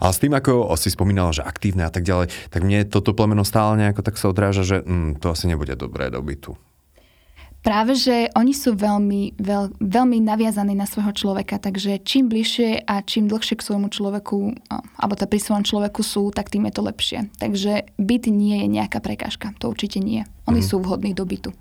Ale 0.00 0.12
s 0.12 0.18
tým, 0.20 0.32
ako 0.32 0.72
si 0.80 0.88
spomínala, 0.88 1.36
že 1.36 1.44
aktívne 1.44 1.84
a 1.84 1.92
tak 1.92 2.08
ďalej, 2.08 2.32
tak 2.48 2.64
mne 2.64 2.88
toto 2.88 3.12
plemeno 3.12 3.44
stále 3.44 3.76
nejako 3.76 4.00
tak 4.00 4.16
sa 4.16 4.32
odráža, 4.32 4.64
že 4.64 4.76
mm, 4.80 5.20
to 5.20 5.32
asi 5.32 5.44
nebude 5.48 5.76
dobré 5.76 6.08
do 6.08 6.24
bytu. 6.24 6.56
Práve, 7.64 7.96
že 7.96 8.28
oni 8.36 8.52
sú 8.52 8.76
veľmi, 8.76 9.40
veľ, 9.40 9.80
veľmi 9.80 10.20
naviazaní 10.20 10.76
na 10.76 10.84
svojho 10.84 11.16
človeka, 11.16 11.56
takže 11.56 11.96
čím 12.04 12.28
bližšie 12.28 12.84
a 12.84 13.00
čím 13.00 13.24
dlhšie 13.24 13.56
k 13.56 13.64
svojmu 13.64 13.88
človeku, 13.88 14.52
alebo 15.00 15.16
to 15.16 15.24
pri 15.24 15.40
svojom 15.40 15.64
človeku 15.64 16.04
sú, 16.04 16.28
tak 16.28 16.52
tým 16.52 16.68
je 16.68 16.76
to 16.76 16.84
lepšie. 16.84 17.18
Takže 17.40 17.88
byt 17.96 18.28
nie 18.28 18.60
je 18.60 18.68
nejaká 18.68 19.00
prekážka, 19.00 19.56
to 19.56 19.72
určite 19.72 19.96
nie. 19.96 20.28
Oni 20.44 20.60
mm. 20.60 20.68
sú 20.68 20.76
vhodní 20.84 21.16
do 21.16 21.24
bytu. 21.24 21.56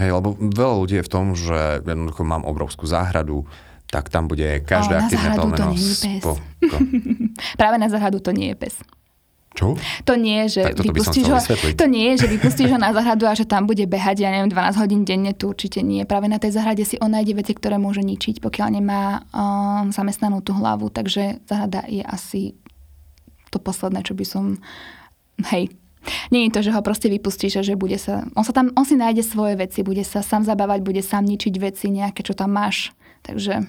Hej, 0.00 0.16
lebo 0.16 0.32
veľa 0.32 0.74
ľudí 0.80 0.94
je 0.96 1.04
v 1.04 1.12
tom, 1.12 1.36
že 1.36 1.84
jednoducho 1.84 2.24
mám 2.24 2.48
obrovskú 2.48 2.88
záhradu, 2.88 3.44
tak 3.92 4.08
tam 4.08 4.32
bude 4.32 4.64
každé 4.64 4.96
aktívne 4.96 5.36
to 5.36 5.44
pes. 5.52 5.84
Po, 6.24 6.32
po. 6.40 6.76
Práve 7.60 7.76
na 7.76 7.92
záhradu 7.92 8.24
to 8.24 8.32
nie 8.32 8.54
je 8.54 8.56
pes. 8.56 8.74
Čo? 9.50 9.74
To 10.06 10.14
nie 10.14 10.46
je, 10.46 10.62
že 10.62 10.78
vypustíš 10.78 11.26
ho, 11.26 11.38
to 11.74 11.86
nie 11.90 12.14
je, 12.14 12.22
že 12.22 12.26
vypustíš 12.30 12.70
ho 12.70 12.78
na 12.78 12.94
zahradu 12.94 13.26
a 13.26 13.34
že 13.34 13.42
tam 13.42 13.66
bude 13.66 13.82
behať, 13.82 14.22
ja 14.22 14.30
neviem, 14.30 14.46
12 14.46 14.78
hodín 14.78 15.02
denne, 15.02 15.34
tu 15.34 15.50
určite 15.50 15.82
nie. 15.82 16.06
Práve 16.06 16.30
na 16.30 16.38
tej 16.38 16.54
zahrade 16.54 16.86
si 16.86 16.94
on 17.02 17.10
nájde 17.10 17.34
veci, 17.34 17.52
ktoré 17.58 17.74
môže 17.74 18.00
ničiť, 18.06 18.38
pokiaľ 18.38 18.68
nemá 18.78 19.26
um, 19.34 19.90
zamestnanú 19.90 20.38
tú 20.38 20.54
hlavu. 20.54 20.94
Takže 20.94 21.42
zahrada 21.50 21.82
je 21.90 22.06
asi 22.06 22.54
to 23.50 23.58
posledné, 23.58 24.06
čo 24.06 24.14
by 24.14 24.24
som... 24.24 24.62
Hej, 25.50 25.74
nie 26.32 26.48
je 26.48 26.54
to, 26.54 26.60
že 26.64 26.74
ho 26.74 26.80
proste 26.80 27.08
vypustíš 27.12 27.60
a 27.60 27.62
že 27.66 27.76
bude 27.76 27.96
sa... 28.00 28.24
On, 28.34 28.44
sa 28.44 28.56
tam, 28.56 28.72
on 28.74 28.84
si 28.88 28.96
nájde 28.96 29.24
svoje 29.24 29.58
veci, 29.58 29.84
bude 29.84 30.02
sa 30.02 30.24
sám 30.24 30.48
zabávať, 30.48 30.80
bude 30.80 31.02
sám 31.04 31.28
ničiť 31.28 31.54
veci 31.60 31.92
nejaké, 31.92 32.24
čo 32.24 32.32
tam 32.32 32.56
máš. 32.56 32.94
Takže 33.20 33.64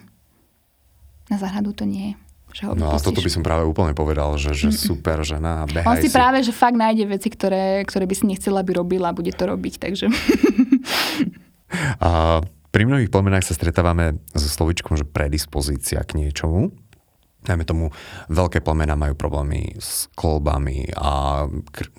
na 1.27 1.37
záhradu 1.39 1.75
to 1.75 1.83
nie 1.83 2.13
je. 2.13 2.15
Že 2.51 2.61
ho 2.67 2.71
no 2.75 2.91
a 2.91 2.99
toto 2.99 3.23
by 3.23 3.31
som 3.31 3.43
práve 3.47 3.63
úplne 3.63 3.95
povedal, 3.95 4.35
že, 4.35 4.51
že 4.51 4.75
super 4.75 5.23
žena, 5.23 5.63
behaj 5.71 5.87
On 5.87 5.95
si, 5.95 6.11
si 6.11 6.15
práve, 6.15 6.43
že 6.43 6.51
fakt 6.51 6.75
nájde 6.75 7.07
veci, 7.07 7.31
ktoré, 7.31 7.87
ktoré 7.87 8.03
by 8.03 8.15
si 8.15 8.27
nechcela, 8.27 8.59
aby 8.59 8.75
robila 8.75 9.11
a 9.11 9.15
bude 9.15 9.31
to 9.31 9.47
robiť, 9.47 9.79
takže... 9.79 10.11
a 12.03 12.43
pri 12.71 12.83
mnohých 12.83 13.07
plemenách 13.07 13.47
sa 13.47 13.55
stretávame 13.55 14.19
so 14.35 14.47
slovičkom, 14.51 14.99
že 14.99 15.07
predispozícia 15.07 16.03
k 16.03 16.19
niečomu. 16.19 16.75
Najmä 17.47 17.63
tomu 17.63 17.95
veľké 18.27 18.59
plemena 18.59 18.99
majú 18.99 19.15
problémy 19.15 19.79
s 19.79 20.11
kolbami 20.13 20.91
a 20.93 21.47
kr- 21.71 21.91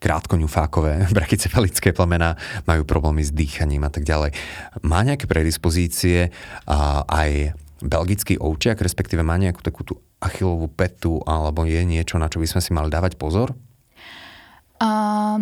krátkoňufákové, 0.00 1.06
brachycephalické 1.16 1.92
plemená 1.92 2.34
majú 2.64 2.82
problémy 2.88 3.22
s 3.22 3.30
dýchaním 3.30 3.84
a 3.86 3.92
tak 3.92 4.08
ďalej. 4.08 4.34
Má 4.82 5.04
nejaké 5.04 5.28
predispozície 5.28 6.32
a 6.64 7.04
aj 7.04 7.54
belgický 7.84 8.36
ovčiak, 8.40 8.80
respektíve 8.80 9.24
má 9.24 9.36
nejakú 9.36 9.60
takú 9.64 9.84
tú 9.84 9.94
achilovú 10.20 10.68
petu, 10.68 11.20
alebo 11.24 11.64
je 11.64 11.80
niečo, 11.80 12.20
na 12.20 12.28
čo 12.28 12.40
by 12.40 12.48
sme 12.48 12.60
si 12.60 12.70
mali 12.76 12.92
dávať 12.92 13.16
pozor? 13.16 13.56
Uh, 14.80 15.40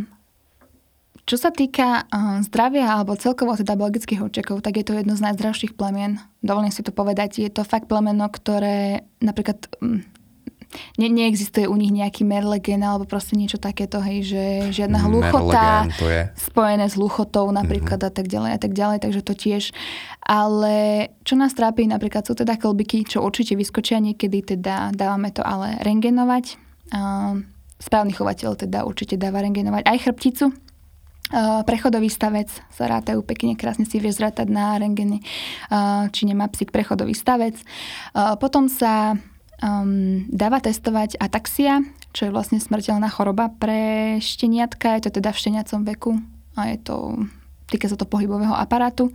čo 1.26 1.36
sa 1.38 1.50
týka 1.50 2.06
uh, 2.06 2.40
zdravia 2.46 2.94
alebo 2.94 3.18
celkovo 3.18 3.58
teda 3.58 3.74
belgických 3.74 4.22
ovčiakov, 4.22 4.62
tak 4.62 4.78
je 4.78 4.86
to 4.86 4.94
jedno 4.94 5.18
z 5.18 5.28
najzdravších 5.30 5.74
plemien. 5.74 6.22
Dovolím 6.42 6.70
si 6.70 6.86
to 6.86 6.94
povedať. 6.94 7.42
Je 7.42 7.50
to 7.50 7.66
fakt 7.66 7.90
plemeno, 7.90 8.26
ktoré 8.30 9.06
napríklad 9.18 9.66
um, 9.82 10.02
ne, 11.00 11.08
neexistuje 11.08 11.64
u 11.64 11.76
nich 11.76 11.88
nejaký 11.88 12.28
merlegen 12.28 12.84
alebo 12.84 13.08
proste 13.08 13.36
niečo 13.36 13.56
takéto, 13.56 14.04
hej, 14.04 14.28
že 14.28 14.42
žiadna 14.76 15.00
hluchota 15.08 15.88
spojené 16.36 16.86
s 16.88 17.00
hluchotou 17.00 17.48
napríklad 17.48 17.96
mm-hmm. 18.00 18.12
a 18.12 18.16
tak 18.20 18.26
ďalej 18.28 18.50
a 18.52 18.58
tak 18.60 18.72
ďalej, 18.76 18.98
takže 19.00 19.20
to 19.24 19.32
tiež. 19.32 19.72
Ale 20.24 21.08
čo 21.24 21.40
nás 21.40 21.56
trápi 21.56 21.88
napríklad 21.88 22.28
sú 22.28 22.36
teda 22.36 22.60
klbiky, 22.60 23.08
čo 23.08 23.24
určite 23.24 23.56
vyskočia 23.56 23.96
niekedy, 23.98 24.44
teda 24.44 24.92
dávame 24.92 25.32
to 25.32 25.40
ale 25.40 25.80
rengenovať. 25.80 26.60
správny 27.78 28.12
chovateľ 28.12 28.58
teda 28.58 28.82
určite 28.84 29.14
dáva 29.14 29.42
rengenovať 29.42 29.86
aj 29.86 29.98
chrbticu, 30.02 30.50
prechodový 31.68 32.08
stavec 32.08 32.48
sa 32.72 32.84
rátajú 32.88 33.20
pekne, 33.22 33.54
krásne 33.54 33.84
si 33.84 34.00
vieš 34.00 34.18
zrátať 34.18 34.48
na 34.48 34.80
rengene, 34.80 35.20
či 36.10 36.22
nemá 36.24 36.48
psík 36.48 36.72
prechodový 36.72 37.12
stavec. 37.14 37.54
Potom 38.40 38.66
sa 38.66 39.14
um, 39.62 40.26
dáva 40.30 40.62
testovať 40.62 41.18
ataxia, 41.18 41.82
čo 42.12 42.28
je 42.28 42.34
vlastne 42.34 42.58
smrteľná 42.58 43.08
choroba 43.10 43.52
pre 43.52 44.16
šteniatka. 44.18 44.98
Je 44.98 45.08
to 45.08 45.20
teda 45.22 45.30
v 45.34 45.40
šteniacom 45.40 45.80
veku 45.86 46.12
a 46.58 46.74
je 46.74 46.78
to 46.82 46.96
týka 47.68 47.84
sa 47.84 48.00
to 48.00 48.08
pohybového 48.08 48.56
aparátu. 48.56 49.12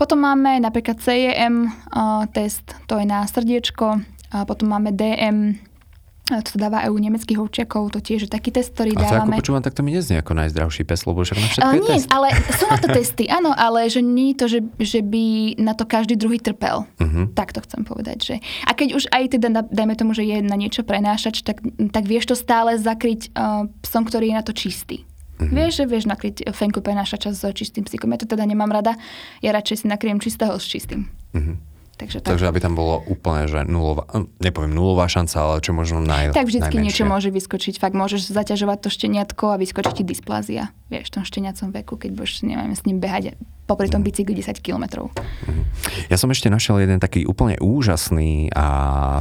Potom 0.00 0.24
máme 0.24 0.56
napríklad 0.56 1.04
CEM 1.04 1.68
uh, 1.68 2.24
test, 2.32 2.64
to 2.88 2.96
je 2.96 3.04
na 3.04 3.28
srdiečko. 3.28 4.00
A 4.34 4.42
potom 4.48 4.72
máme 4.72 4.90
DM, 4.90 5.60
to 6.24 6.56
dáva 6.56 6.80
aj 6.80 6.88
u 6.88 6.96
nemeckých 6.96 7.36
ovčiakov, 7.36 7.92
to 7.92 8.00
tiež 8.00 8.24
je 8.24 8.30
taký 8.32 8.48
test, 8.48 8.72
ktorý 8.72 8.96
a 8.96 9.04
dávame. 9.04 9.36
A 9.36 9.44
počúvam, 9.44 9.60
tak 9.60 9.76
to 9.76 9.84
mi 9.84 9.92
neznie 9.92 10.16
ako 10.16 10.32
najzdravší 10.32 10.88
pes, 10.88 11.04
lebo 11.04 11.20
však 11.20 11.36
na 11.36 11.48
všetko 11.52 11.68
ale 11.68 11.76
je 11.76 11.82
nie, 11.84 11.90
test. 12.00 12.08
ale 12.08 12.26
sú 12.58 12.64
na 12.64 12.78
to 12.80 12.88
testy, 12.88 13.24
áno, 13.28 13.52
ale 13.52 13.84
že 13.92 14.00
nie 14.00 14.32
to, 14.32 14.48
že, 14.48 14.64
že 14.80 15.04
by 15.04 15.60
na 15.60 15.76
to 15.76 15.84
každý 15.84 16.16
druhý 16.16 16.40
trpel. 16.40 16.88
Uh-huh. 16.96 17.28
Tak 17.36 17.52
to 17.52 17.60
chcem 17.60 17.84
povedať. 17.84 18.18
Že. 18.24 18.34
A 18.64 18.72
keď 18.72 18.88
už 18.96 19.04
aj 19.12 19.36
teda, 19.36 19.68
dajme 19.68 19.94
tomu, 20.00 20.16
že 20.16 20.24
je 20.24 20.40
na 20.40 20.56
niečo 20.56 20.80
prenášač, 20.80 21.44
tak, 21.44 21.60
tak 21.92 22.08
vieš 22.08 22.32
to 22.32 22.36
stále 22.40 22.72
zakryť 22.72 23.28
uh, 23.36 23.68
psom, 23.84 24.08
ktorý 24.08 24.32
je 24.32 24.38
na 24.40 24.44
to 24.48 24.56
čistý. 24.56 25.04
Uh-huh. 25.36 25.52
Vieš, 25.52 25.82
že 25.82 25.84
vieš 25.84 26.08
nakryť 26.08 26.48
fenku 26.56 26.80
prenášača 26.80 27.36
s 27.36 27.44
čistým 27.52 27.84
psíkom. 27.84 28.08
Ja 28.16 28.24
to 28.24 28.32
teda 28.32 28.48
nemám 28.48 28.72
rada. 28.72 28.96
Ja 29.44 29.52
radšej 29.52 29.84
si 29.84 29.86
nakryjem 29.92 30.24
čistého 30.24 30.56
s 30.56 30.64
čistým. 30.64 31.04
Uh-huh. 31.36 31.60
Takže, 31.94 32.18
tak. 32.20 32.34
Takže 32.34 32.50
aby 32.50 32.58
tam 32.58 32.74
bolo 32.74 33.02
úplne, 33.06 33.46
že 33.46 33.62
nulová, 33.62 34.04
hm, 34.10 34.26
nepoviem 34.42 34.74
nulová 34.74 35.06
šanca, 35.06 35.36
ale 35.38 35.56
čo 35.62 35.70
možno 35.70 36.02
naj, 36.02 36.34
Tak 36.34 36.50
vždycky 36.50 36.74
najmenšie. 36.74 36.86
niečo 36.90 37.04
môže 37.06 37.30
vyskočiť. 37.30 37.78
Fakt 37.78 37.94
môžeš 37.94 38.34
zaťažovať 38.34 38.78
to 38.82 38.88
šteniatko 38.90 39.54
a 39.54 39.56
vyskočiť 39.56 39.94
ti 39.94 40.04
dysplázia. 40.04 40.74
Vieš, 40.90 41.10
v 41.10 41.14
tom 41.20 41.24
šteniacom 41.24 41.68
veku, 41.70 41.94
keď 41.94 42.10
budeš, 42.18 42.42
neviem, 42.42 42.74
s 42.74 42.82
ním 42.82 42.98
behať 42.98 43.38
popri 43.64 43.88
tom 43.88 44.04
mhm. 44.04 44.08
bicykli 44.12 44.34
10 44.36 44.60
kilometrov. 44.60 45.08
Mhm. 45.48 45.62
Ja 46.12 46.16
som 46.20 46.28
ešte 46.28 46.52
našiel 46.52 46.84
jeden 46.84 47.00
taký 47.00 47.24
úplne 47.24 47.56
úžasný 47.58 48.52
a 48.52 48.66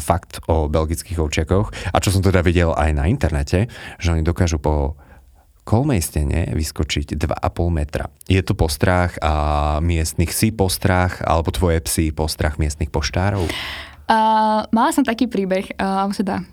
fakt 0.04 0.44
o 0.52 0.68
belgických 0.68 1.20
ovčiakoch 1.20 1.72
a 1.96 1.98
čo 2.04 2.12
som 2.12 2.20
teda 2.20 2.44
videl 2.44 2.76
aj 2.76 2.92
na 2.92 3.08
internete, 3.08 3.72
že 3.98 4.12
oni 4.12 4.22
dokážu 4.26 4.60
po 4.60 5.00
kolmej 5.64 6.04
stene 6.04 6.52
vyskočiť 6.52 7.16
2,5 7.16 7.40
metra. 7.72 8.12
Je 8.28 8.40
to 8.44 8.54
postrach 8.54 9.16
a 9.24 9.80
miestnych 9.80 10.36
si 10.36 10.52
postrach, 10.52 11.24
alebo 11.24 11.50
tvoje 11.56 11.80
psy 11.88 12.12
postrach 12.12 12.60
miestnych 12.60 12.92
poštárov? 12.92 13.48
Uh, 14.04 14.68
mala 14.76 14.92
som 14.92 15.08
taký 15.08 15.32
príbeh, 15.32 15.80
uh, 15.80 16.12
teda 16.12 16.44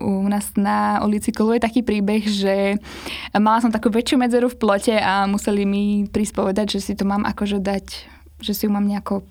u 0.00 0.24
nás 0.24 0.54
na 0.56 1.02
ulici 1.04 1.34
koluje 1.34 1.60
taký 1.60 1.84
príbeh, 1.84 2.24
že 2.24 2.80
mala 3.36 3.60
som 3.60 3.68
takú 3.68 3.92
väčšiu 3.92 4.16
medzeru 4.16 4.48
v 4.48 4.56
plote 4.56 4.94
a 4.96 5.28
museli 5.28 5.68
mi 5.68 5.84
prísť 6.08 6.32
povedať, 6.32 6.66
že 6.78 6.80
si 6.80 6.92
to 6.96 7.04
mám 7.04 7.28
akože 7.28 7.60
dať, 7.60 7.86
že 8.40 8.52
si 8.56 8.64
ju 8.64 8.70
mám 8.72 8.88
nejako 8.88 9.26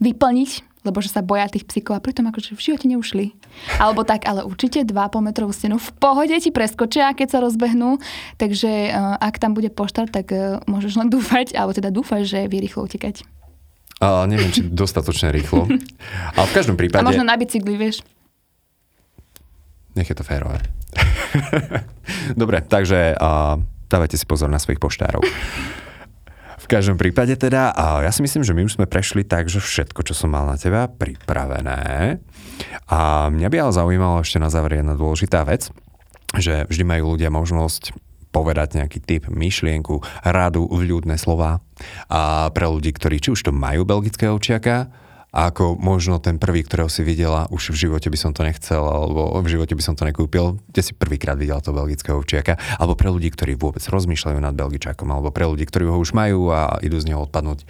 vyplniť 0.00 0.69
lebo 0.82 0.98
že 1.04 1.12
sa 1.12 1.20
boja 1.20 1.48
tých 1.48 1.68
psíkov 1.68 1.98
a 1.98 2.04
pritom 2.04 2.28
akože 2.32 2.56
v 2.56 2.60
živote 2.60 2.86
neušli. 2.88 3.36
Alebo 3.76 4.04
tak, 4.04 4.24
ale 4.24 4.44
určite 4.44 4.84
2,5 4.84 5.20
metrovú 5.20 5.52
stenu 5.52 5.76
v 5.76 5.90
pohode 6.00 6.32
ti 6.40 6.48
preskočia, 6.48 7.12
keď 7.12 7.28
sa 7.28 7.38
rozbehnú, 7.44 8.00
takže 8.40 8.92
uh, 8.92 9.20
ak 9.20 9.36
tam 9.36 9.52
bude 9.52 9.68
poštár, 9.68 10.08
tak 10.08 10.32
uh, 10.32 10.64
môžeš 10.64 10.96
len 10.96 11.08
dúfať, 11.12 11.52
alebo 11.52 11.76
teda 11.76 11.92
dúfať, 11.92 12.22
že 12.24 12.38
vie 12.48 12.64
rýchlo 12.64 12.88
utekať. 12.88 13.24
A 14.00 14.24
neviem, 14.24 14.48
či 14.48 14.64
dostatočne 14.64 15.28
rýchlo. 15.28 15.68
Ale 16.36 16.46
v 16.48 16.54
každom 16.56 16.80
prípade... 16.80 17.04
A 17.04 17.08
možno 17.08 17.20
na 17.20 17.36
bicykli, 17.36 17.76
vieš. 17.76 18.00
Nech 19.92 20.08
je 20.08 20.16
to 20.16 20.24
férové. 20.24 20.64
Dobre, 22.40 22.64
takže 22.64 23.12
uh, 23.20 23.60
dávajte 23.92 24.16
si 24.16 24.24
pozor 24.24 24.48
na 24.48 24.56
svojich 24.56 24.80
poštárov 24.80 25.20
každom 26.70 26.94
prípade 26.94 27.34
teda, 27.34 27.74
a 27.74 28.06
ja 28.06 28.14
si 28.14 28.22
myslím, 28.22 28.46
že 28.46 28.54
my 28.54 28.62
už 28.62 28.78
sme 28.78 28.86
prešli 28.86 29.26
tak, 29.26 29.50
že 29.50 29.58
všetko, 29.58 30.06
čo 30.06 30.14
som 30.14 30.30
mal 30.30 30.46
na 30.46 30.54
teba 30.54 30.86
pripravené. 30.86 32.22
A 32.86 33.26
mňa 33.26 33.48
by 33.50 33.56
ale 33.58 33.72
zaujímalo 33.74 34.22
ešte 34.22 34.38
na 34.38 34.46
záver 34.46 34.78
jedna 34.78 34.94
dôležitá 34.94 35.42
vec, 35.42 35.74
že 36.38 36.70
vždy 36.70 36.84
majú 36.86 37.18
ľudia 37.18 37.34
možnosť 37.34 37.90
povedať 38.30 38.78
nejaký 38.78 39.02
typ, 39.02 39.22
myšlienku, 39.26 40.22
radu, 40.22 40.70
vľúdne 40.70 41.18
slova 41.18 41.58
a 42.06 42.46
pre 42.54 42.66
ľudí, 42.70 42.94
ktorí 42.94 43.18
či 43.18 43.34
už 43.34 43.42
to 43.42 43.50
majú 43.50 43.82
belgického 43.82 44.38
ovčiaka, 44.38 44.86
a 45.30 45.54
ako 45.54 45.78
možno 45.78 46.18
ten 46.18 46.42
prvý, 46.42 46.66
ktorého 46.66 46.90
si 46.90 47.06
videla, 47.06 47.46
už 47.54 47.70
v 47.70 47.86
živote 47.86 48.10
by 48.10 48.18
som 48.18 48.34
to 48.34 48.42
nechcel, 48.42 48.82
alebo 48.82 49.30
v 49.38 49.46
živote 49.46 49.78
by 49.78 49.82
som 49.82 49.94
to 49.94 50.02
nekúpil, 50.02 50.58
kde 50.74 50.82
si 50.82 50.92
prvýkrát 50.92 51.38
videla 51.38 51.62
to 51.62 51.70
belgického 51.70 52.18
ovčiaka, 52.18 52.58
alebo 52.82 52.98
pre 52.98 53.14
ľudí, 53.14 53.30
ktorí 53.30 53.54
vôbec 53.54 53.82
rozmýšľajú 53.86 54.38
nad 54.42 54.54
belgičákom, 54.58 55.06
alebo 55.06 55.30
pre 55.30 55.46
ľudí, 55.46 55.62
ktorí 55.70 55.86
ho 55.86 56.02
už 56.02 56.18
majú 56.18 56.50
a 56.50 56.82
idú 56.82 56.98
z 56.98 57.14
neho 57.14 57.22
odpadnúť. 57.22 57.62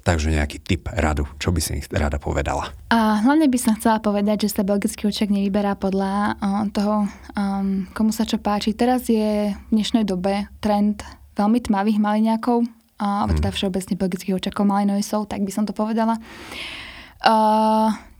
Takže 0.00 0.32
nejaký 0.32 0.64
typ 0.64 0.88
radu, 0.88 1.28
čo 1.36 1.52
by 1.52 1.60
si 1.60 1.76
rada 1.92 2.16
povedala? 2.16 2.72
A 2.88 3.20
hlavne 3.20 3.52
by 3.52 3.58
som 3.60 3.76
chcela 3.76 4.00
povedať, 4.00 4.48
že 4.48 4.56
sa 4.56 4.64
belgický 4.64 5.04
očiak 5.12 5.28
nevyberá 5.28 5.76
podľa 5.76 6.40
toho, 6.72 7.04
um, 7.36 7.84
komu 7.92 8.08
sa 8.08 8.24
čo 8.24 8.40
páči. 8.40 8.72
Teraz 8.72 9.12
je 9.12 9.52
v 9.52 9.72
dnešnej 9.72 10.08
dobe 10.08 10.48
trend 10.64 11.04
veľmi 11.36 11.60
tmavých 11.60 12.00
maliňákov, 12.00 12.64
alebo 12.96 13.32
teda 13.36 13.52
všeobecne 13.52 13.96
biologických 13.96 14.36
očakov 14.40 14.64
Malinoisov, 14.64 15.28
tak 15.28 15.44
by 15.44 15.52
som 15.52 15.68
to 15.68 15.76
povedala. 15.76 16.16
Uh, 16.16 16.89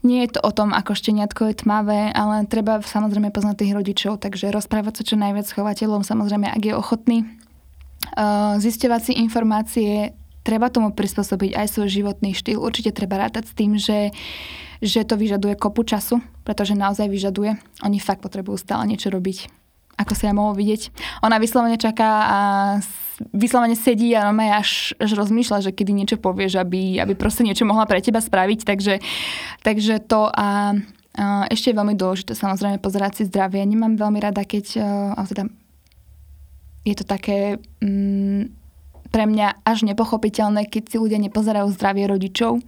nie 0.01 0.19
je 0.25 0.29
to 0.37 0.39
o 0.41 0.51
tom, 0.53 0.73
ako 0.73 0.97
šteniatko 0.97 1.53
je 1.53 1.61
tmavé, 1.61 2.09
ale 2.13 2.45
treba 2.49 2.81
samozrejme 2.81 3.29
poznať 3.29 3.65
tých 3.65 3.73
rodičov, 3.77 4.21
takže 4.21 4.53
rozprávať 4.53 5.01
sa 5.01 5.07
čo 5.13 5.15
najviac 5.17 5.45
s 5.45 5.53
chovateľom, 5.53 6.01
samozrejme, 6.01 6.49
ak 6.49 6.61
je 6.61 6.73
ochotný. 6.73 7.17
Uh, 8.17 8.57
zisťovať 8.57 9.01
si 9.01 9.13
informácie, 9.21 10.17
treba 10.41 10.73
tomu 10.73 10.89
prispôsobiť 10.89 11.53
aj 11.53 11.67
svoj 11.69 11.89
životný 12.01 12.33
štýl. 12.33 12.57
Určite 12.57 12.97
treba 12.97 13.21
rátať 13.21 13.49
s 13.49 13.53
tým, 13.53 13.77
že, 13.77 14.09
že 14.81 15.05
to 15.05 15.21
vyžaduje 15.21 15.53
kopu 15.53 15.85
času, 15.85 16.17
pretože 16.41 16.73
naozaj 16.73 17.05
vyžaduje. 17.05 17.61
Oni 17.85 18.01
fakt 18.01 18.25
potrebujú 18.25 18.57
stále 18.57 18.89
niečo 18.89 19.13
robiť 19.13 19.61
ako 20.01 20.17
sa 20.17 20.31
ja 20.31 20.33
mohol 20.33 20.57
vidieť. 20.57 20.89
Ona 21.21 21.37
vyslovene 21.37 21.77
čaká 21.77 22.09
a 22.25 22.39
vyslovene 23.29 23.77
sedí 23.77 24.17
a 24.17 24.33
ona 24.33 24.57
až, 24.57 24.97
až 24.97 25.13
rozmýšľa, 25.13 25.69
že 25.69 25.71
kedy 25.71 25.91
niečo 25.93 26.17
povieš, 26.17 26.57
aby, 26.57 26.97
aby 26.97 27.13
proste 27.13 27.45
niečo 27.45 27.69
mohla 27.69 27.85
pre 27.85 28.01
teba 28.01 28.19
spraviť. 28.19 28.59
Takže, 28.65 28.99
takže 29.61 30.01
to 30.01 30.27
a, 30.33 30.73
a 31.15 31.25
ešte 31.53 31.71
je 31.71 31.77
veľmi 31.77 31.93
dôležité 31.93 32.33
samozrejme 32.33 32.81
pozerať 32.81 33.21
si 33.21 33.23
zdravie. 33.29 33.61
Nemám 33.63 33.99
veľmi 33.99 34.19
rada, 34.21 34.41
keď 34.41 34.81
a 35.15 35.21
teda 35.27 35.45
je 36.81 36.95
to 36.97 37.05
také 37.05 37.61
mm, 37.81 38.49
pre 39.11 39.27
mňa 39.27 39.67
až 39.67 39.83
nepochopiteľné, 39.83 40.71
keď 40.71 40.83
si 40.87 40.97
ľudia 40.97 41.19
nepozerajú 41.19 41.67
zdravie 41.75 42.07
rodičov. 42.07 42.63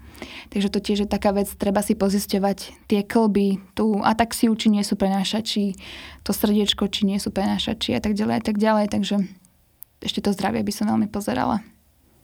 Takže 0.51 0.69
to 0.69 0.79
tiež 0.83 0.99
je 1.03 1.09
taká 1.09 1.31
vec, 1.31 1.47
treba 1.55 1.79
si 1.79 1.95
pozisťovať 1.95 2.87
tie 2.91 3.01
klby, 3.01 3.63
tú 3.73 3.99
ataxiu, 4.03 4.53
či 4.53 4.67
nie 4.69 4.83
sú 4.83 4.99
prenášači, 4.99 5.79
to 6.21 6.31
srdiečko, 6.35 6.91
či 6.91 7.07
nie 7.07 7.17
sú 7.17 7.31
prenášači 7.31 7.95
a 7.95 8.01
tak 8.03 8.13
ďalej 8.13 8.35
a 8.39 8.43
tak 8.43 8.55
ďalej. 8.59 8.85
Takže 8.91 9.15
ešte 10.03 10.19
to 10.19 10.35
zdravie 10.35 10.61
by 10.61 10.73
som 10.75 10.91
veľmi 10.91 11.07
pozerala. 11.07 11.63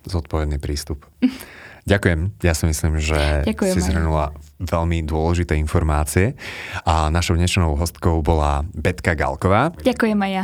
Zodpovedný 0.03 0.59
prístup. 0.59 1.07
Ďakujem. 1.89 2.37
Ja 2.45 2.53
si 2.53 2.69
myslím, 2.69 3.01
že 3.01 3.47
Ďakujem 3.49 3.73
si 3.73 3.81
zhrnula 3.81 4.35
veľmi 4.61 5.01
dôležité 5.07 5.57
informácie. 5.57 6.37
A 6.85 7.09
našou 7.09 7.39
dnešnou 7.39 7.73
hostkou 7.79 8.21
bola 8.21 8.61
Betka 8.75 9.17
Galková. 9.17 9.73
Ďakujem 9.81 10.19
aj 10.19 10.31
ja. 10.31 10.43